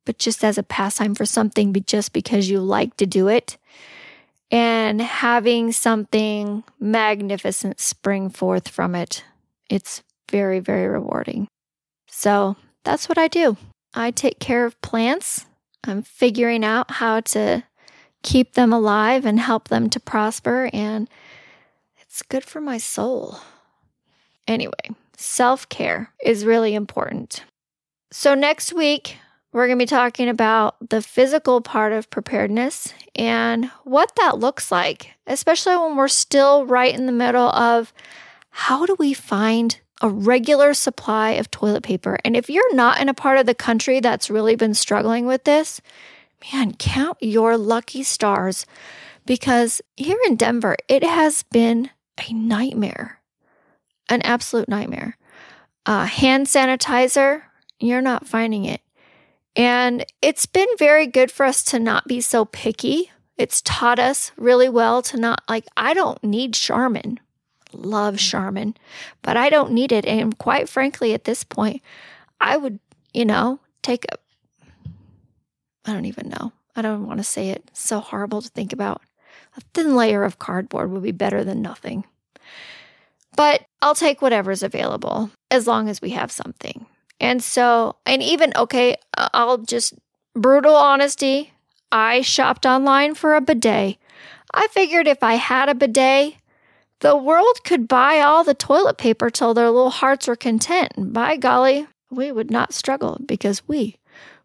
but 0.04 0.18
just 0.18 0.42
as 0.42 0.58
a 0.58 0.64
pastime 0.64 1.14
for 1.14 1.26
something 1.26 1.72
just 1.86 2.12
because 2.12 2.50
you 2.50 2.58
like 2.58 2.96
to 2.96 3.06
do 3.06 3.28
it. 3.28 3.56
And 4.52 5.00
having 5.00 5.72
something 5.72 6.62
magnificent 6.78 7.80
spring 7.80 8.30
forth 8.30 8.68
from 8.68 8.94
it. 8.94 9.24
It's 9.68 10.02
very, 10.30 10.60
very 10.60 10.86
rewarding. 10.86 11.48
So 12.06 12.56
that's 12.84 13.08
what 13.08 13.18
I 13.18 13.28
do. 13.28 13.56
I 13.94 14.10
take 14.10 14.38
care 14.38 14.64
of 14.66 14.80
plants. 14.82 15.46
I'm 15.84 16.02
figuring 16.02 16.64
out 16.64 16.90
how 16.92 17.20
to 17.20 17.64
keep 18.22 18.52
them 18.52 18.72
alive 18.72 19.26
and 19.26 19.40
help 19.40 19.68
them 19.68 19.90
to 19.90 19.98
prosper. 19.98 20.70
And 20.72 21.08
it's 22.00 22.22
good 22.22 22.44
for 22.44 22.60
my 22.60 22.78
soul. 22.78 23.38
Anyway, 24.46 24.90
self 25.16 25.68
care 25.68 26.12
is 26.22 26.44
really 26.44 26.74
important. 26.74 27.44
So, 28.10 28.34
next 28.34 28.72
week, 28.72 29.16
we're 29.52 29.66
going 29.66 29.78
to 29.78 29.82
be 29.82 29.86
talking 29.86 30.28
about 30.28 30.76
the 30.88 31.02
physical 31.02 31.60
part 31.60 31.92
of 31.92 32.08
preparedness 32.10 32.92
and 33.14 33.66
what 33.84 34.14
that 34.16 34.38
looks 34.38 34.72
like, 34.72 35.10
especially 35.26 35.76
when 35.76 35.96
we're 35.96 36.08
still 36.08 36.64
right 36.64 36.94
in 36.94 37.06
the 37.06 37.12
middle 37.12 37.50
of 37.50 37.92
how 38.50 38.86
do 38.86 38.96
we 38.98 39.12
find 39.12 39.78
a 40.00 40.08
regular 40.08 40.74
supply 40.74 41.32
of 41.32 41.50
toilet 41.50 41.82
paper. 41.82 42.18
And 42.24 42.36
if 42.36 42.50
you're 42.50 42.74
not 42.74 43.00
in 43.00 43.08
a 43.08 43.14
part 43.14 43.38
of 43.38 43.46
the 43.46 43.54
country 43.54 44.00
that's 44.00 44.30
really 44.30 44.56
been 44.56 44.74
struggling 44.74 45.26
with 45.26 45.44
this, 45.44 45.80
man, 46.52 46.74
count 46.74 47.18
your 47.20 47.56
lucky 47.56 48.02
stars 48.02 48.66
because 49.26 49.80
here 49.96 50.18
in 50.26 50.36
Denver, 50.36 50.76
it 50.88 51.04
has 51.04 51.44
been 51.44 51.90
a 52.28 52.32
nightmare, 52.32 53.20
an 54.08 54.22
absolute 54.22 54.68
nightmare. 54.68 55.16
Uh, 55.84 56.06
hand 56.06 56.46
sanitizer, 56.46 57.42
you're 57.78 58.02
not 58.02 58.26
finding 58.26 58.64
it. 58.64 58.80
And 59.54 60.04
it's 60.22 60.46
been 60.46 60.68
very 60.78 61.06
good 61.06 61.30
for 61.30 61.44
us 61.44 61.62
to 61.64 61.78
not 61.78 62.06
be 62.06 62.20
so 62.20 62.44
picky. 62.46 63.10
It's 63.36 63.60
taught 63.62 63.98
us 63.98 64.32
really 64.36 64.68
well 64.68 65.02
to 65.02 65.16
not 65.16 65.42
like, 65.48 65.66
I 65.76 65.94
don't 65.94 66.22
need 66.22 66.54
Charmin. 66.54 67.20
Love 67.72 68.16
mm. 68.16 68.30
Charmin, 68.30 68.76
but 69.22 69.36
I 69.36 69.48
don't 69.48 69.72
need 69.72 69.92
it. 69.92 70.06
And 70.06 70.36
quite 70.38 70.68
frankly, 70.68 71.14
at 71.14 71.24
this 71.24 71.44
point, 71.44 71.82
I 72.40 72.56
would, 72.56 72.78
you 73.14 73.24
know, 73.24 73.60
take 73.82 74.04
a, 74.12 74.16
I 75.86 75.92
don't 75.92 76.04
even 76.04 76.28
know. 76.28 76.52
I 76.76 76.82
don't 76.82 77.06
want 77.06 77.18
to 77.18 77.24
say 77.24 77.50
it. 77.50 77.64
It's 77.68 77.82
so 77.82 78.00
horrible 78.00 78.40
to 78.42 78.48
think 78.48 78.72
about. 78.72 79.02
A 79.56 79.60
thin 79.74 79.96
layer 79.96 80.24
of 80.24 80.38
cardboard 80.38 80.90
would 80.90 81.02
be 81.02 81.12
better 81.12 81.44
than 81.44 81.60
nothing. 81.60 82.04
But 83.36 83.64
I'll 83.80 83.94
take 83.94 84.22
whatever's 84.22 84.62
available 84.62 85.30
as 85.50 85.66
long 85.66 85.88
as 85.88 86.00
we 86.00 86.10
have 86.10 86.30
something. 86.30 86.86
And 87.22 87.42
so, 87.42 87.96
and 88.04 88.20
even, 88.20 88.52
okay, 88.56 88.96
uh, 89.16 89.28
I'll 89.32 89.58
just 89.58 89.94
brutal 90.34 90.74
honesty. 90.74 91.52
I 91.92 92.20
shopped 92.20 92.66
online 92.66 93.14
for 93.14 93.36
a 93.36 93.40
bidet. 93.40 93.96
I 94.52 94.66
figured 94.72 95.06
if 95.06 95.22
I 95.22 95.34
had 95.34 95.68
a 95.68 95.74
bidet, 95.74 96.34
the 96.98 97.16
world 97.16 97.62
could 97.64 97.86
buy 97.86 98.20
all 98.20 98.42
the 98.42 98.54
toilet 98.54 98.98
paper 98.98 99.30
till 99.30 99.54
their 99.54 99.70
little 99.70 99.90
hearts 99.90 100.26
were 100.26 100.36
content. 100.36 100.92
And 100.96 101.12
by 101.12 101.36
golly, 101.36 101.86
we 102.10 102.32
would 102.32 102.50
not 102.50 102.74
struggle 102.74 103.20
because 103.24 103.66
we 103.68 103.96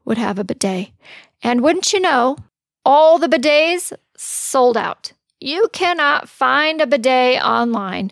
would 0.06 0.20
have 0.20 0.38
a 0.38 0.44
bidet. 0.44 0.92
And 1.42 1.62
wouldn't 1.62 1.92
you 1.94 2.00
know, 2.00 2.38
all 2.86 3.18
the 3.18 3.28
bidets 3.28 3.92
sold 4.16 4.78
out. 4.78 5.13
You 5.40 5.68
cannot 5.74 6.30
find 6.30 6.80
a 6.80 6.88
bidet 6.88 7.44
online. 7.44 8.12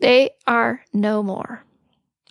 They 0.00 0.30
are 0.46 0.82
no 0.94 1.22
more. 1.22 1.62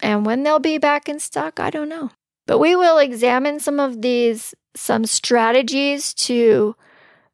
And 0.02 0.26
when 0.26 0.44
they'll 0.44 0.60
be 0.60 0.78
back 0.78 1.08
in 1.08 1.20
stock, 1.20 1.60
I 1.60 1.70
don't 1.70 1.90
know. 1.90 2.12
But 2.48 2.60
we 2.60 2.76
will 2.76 2.98
examine 2.98 3.60
some 3.60 3.80
of 3.80 4.02
these, 4.02 4.54
some 4.76 5.06
strategies 5.06 6.14
to 6.16 6.76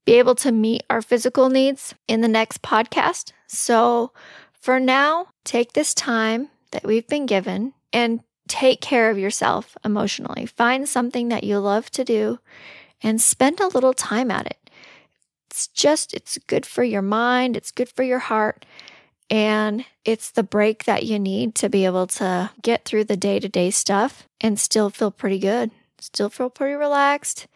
be 0.06 0.14
able 0.14 0.36
to 0.36 0.52
meet 0.52 0.84
our 0.90 1.02
physical 1.02 1.50
needs 1.50 1.96
in 2.08 2.22
the 2.22 2.28
next 2.28 2.62
podcast. 2.62 3.32
So 3.48 4.12
for 4.54 4.80
now, 4.80 5.28
take 5.44 5.74
this 5.74 5.94
time 5.94 6.50
that 6.72 6.84
we've 6.84 7.08
been 7.08 7.26
given 7.26 7.74
and 7.94 8.22
take 8.48 8.82
care 8.82 9.10
of 9.10 9.18
yourself 9.18 9.78
emotionally. 9.84 10.46
Find 10.46 10.88
something 10.88 11.30
that 11.30 11.44
you 11.44 11.60
love 11.60 11.90
to 11.92 12.04
do 12.04 12.40
and 13.02 13.22
spend 13.22 13.60
a 13.60 13.68
little 13.68 13.94
time 13.94 14.32
at 14.32 14.46
it. 14.46 14.70
It's 15.50 15.68
just, 15.68 16.14
it's 16.14 16.38
good 16.48 16.66
for 16.66 16.84
your 16.84 17.02
mind, 17.02 17.58
it's 17.58 17.72
good 17.72 17.90
for 17.90 18.04
your 18.04 18.20
heart. 18.20 18.66
And 19.30 19.86
it's 20.06 20.32
the 20.32 20.44
break 20.44 20.86
that 20.86 21.04
you 21.04 21.20
need 21.20 21.54
to 21.56 21.70
be 21.70 21.86
able 21.86 22.08
to 22.08 22.52
get 22.62 22.86
through 22.86 23.06
the 23.06 23.18
day 23.18 23.40
to 23.40 23.50
day 23.50 23.72
stuff 23.72 24.28
and 24.40 24.60
still 24.60 24.90
feel 24.90 25.12
pretty 25.12 25.40
good, 25.40 25.72
still 26.00 26.30
feel 26.30 26.50
pretty 26.50 26.76
relaxed, 26.76 27.48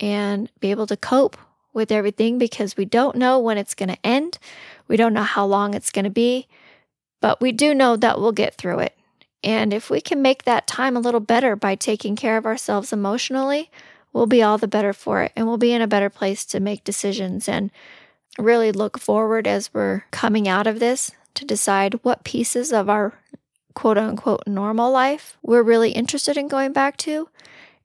and 0.00 0.50
be 0.60 0.70
able 0.70 0.86
to 0.86 0.96
cope 0.96 1.36
with 1.74 1.92
everything 1.92 2.38
because 2.38 2.76
we 2.76 2.84
don't 2.84 3.16
know 3.16 3.38
when 3.38 3.58
it's 3.58 3.74
going 3.74 3.88
to 3.88 4.06
end. 4.06 4.38
We 4.88 4.96
don't 4.96 5.14
know 5.14 5.22
how 5.22 5.44
long 5.46 5.74
it's 5.74 5.90
going 5.90 6.04
to 6.04 6.10
be, 6.10 6.48
but 7.20 7.40
we 7.40 7.52
do 7.52 7.74
know 7.74 7.96
that 7.96 8.18
we'll 8.18 8.32
get 8.32 8.54
through 8.54 8.80
it. 8.80 8.96
And 9.44 9.72
if 9.72 9.90
we 9.90 10.00
can 10.00 10.22
make 10.22 10.44
that 10.44 10.66
time 10.66 10.96
a 10.96 11.00
little 11.00 11.20
better 11.20 11.56
by 11.56 11.74
taking 11.74 12.14
care 12.16 12.36
of 12.36 12.46
ourselves 12.46 12.92
emotionally, 12.92 13.70
we'll 14.12 14.26
be 14.26 14.42
all 14.42 14.58
the 14.58 14.68
better 14.68 14.92
for 14.92 15.22
it 15.22 15.32
and 15.34 15.46
we'll 15.46 15.56
be 15.56 15.72
in 15.72 15.82
a 15.82 15.86
better 15.86 16.10
place 16.10 16.44
to 16.46 16.60
make 16.60 16.84
decisions 16.84 17.48
and 17.48 17.70
really 18.38 18.72
look 18.72 18.98
forward 18.98 19.46
as 19.46 19.72
we're 19.72 20.04
coming 20.10 20.48
out 20.48 20.66
of 20.66 20.80
this 20.80 21.12
to 21.34 21.44
decide 21.44 22.00
what 22.02 22.24
pieces 22.24 22.72
of 22.72 22.88
our 22.88 23.18
quote 23.74 23.98
unquote 23.98 24.46
normal 24.46 24.90
life 24.90 25.38
we're 25.42 25.62
really 25.62 25.92
interested 25.92 26.36
in 26.36 26.46
going 26.46 26.72
back 26.72 26.96
to 26.96 27.28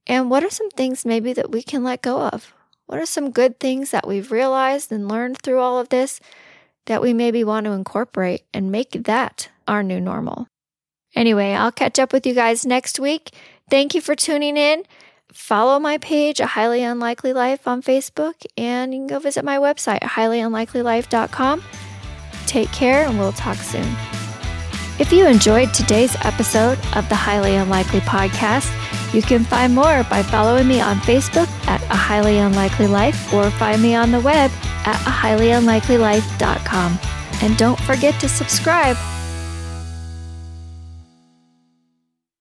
and 0.08 0.30
what 0.30 0.44
are 0.44 0.50
some 0.50 0.70
things 0.70 1.06
maybe 1.06 1.34
that 1.34 1.52
we 1.52 1.62
can 1.62 1.84
let 1.84 2.02
go 2.02 2.22
of? 2.22 2.54
What 2.86 3.00
are 3.00 3.06
some 3.06 3.32
good 3.32 3.60
things 3.60 3.92
that 3.92 4.08
we've 4.08 4.32
realized 4.32 4.92
and 4.92 5.10
learned 5.10 5.40
through 5.40 5.60
all 5.60 5.78
of 5.78 5.90
this 5.90 6.22
that 6.86 7.02
we 7.02 7.14
maybe 7.14 7.44
want 7.44 7.66
to 7.66 7.74
incorporate 7.74 8.44
and 8.54 8.72
make 8.72 8.92
that 8.92 9.50
our 9.68 9.84
new 9.84 10.00
normal? 10.00 10.48
Anyway, 11.14 11.52
I'll 11.52 11.74
catch 11.74 12.00
up 12.00 12.14
with 12.14 12.26
you 12.26 12.34
guys 12.34 12.66
next 12.66 13.00
week. 13.00 13.32
Thank 13.70 13.94
you 13.94 14.00
for 14.00 14.16
tuning 14.16 14.56
in. 14.56 14.84
Follow 15.34 15.80
my 15.80 15.98
page, 15.98 16.40
A 16.40 16.46
Highly 16.46 16.84
Unlikely 16.84 17.34
Life, 17.34 17.68
on 17.68 17.82
Facebook, 17.82 18.46
and 18.58 18.94
you 18.94 19.02
can 19.02 19.08
go 19.08 19.20
visit 19.20 19.44
my 19.44 19.58
website, 19.58 20.02
highlyunlikelylife.com. 20.02 21.64
Take 22.46 22.72
care, 22.72 23.06
and 23.06 23.20
we'll 23.20 23.34
talk 23.34 23.58
soon. 23.58 23.88
If 25.00 25.12
you 25.12 25.28
enjoyed 25.28 25.74
today's 25.74 26.16
episode 26.24 26.80
of 26.96 27.08
the 27.10 27.16
Highly 27.16 27.56
Unlikely 27.56 28.00
Podcast, 28.00 28.74
you 29.14 29.22
can 29.22 29.44
find 29.44 29.76
more 29.76 30.04
by 30.10 30.24
following 30.24 30.68
me 30.68 30.82
on 30.82 30.98
Facebook 30.98 31.48
at 31.68 31.82
A 31.84 31.96
Highly 31.96 32.40
Unlikely 32.40 32.88
Life 32.88 33.34
or 33.34 33.52
find 33.52 33.82
me 33.82 33.96
on 33.96 34.12
the 34.12 34.20
web 34.20 34.50
at 34.86 34.96
a 35.06 35.10
Highly 35.10 35.52
Unlikely 35.52 35.98
highlyunlikelylife.com. 35.98 37.00
And 37.42 37.58
don't 37.58 37.80
forget 37.82 38.20
to 38.22 38.30
subscribe 38.30 38.98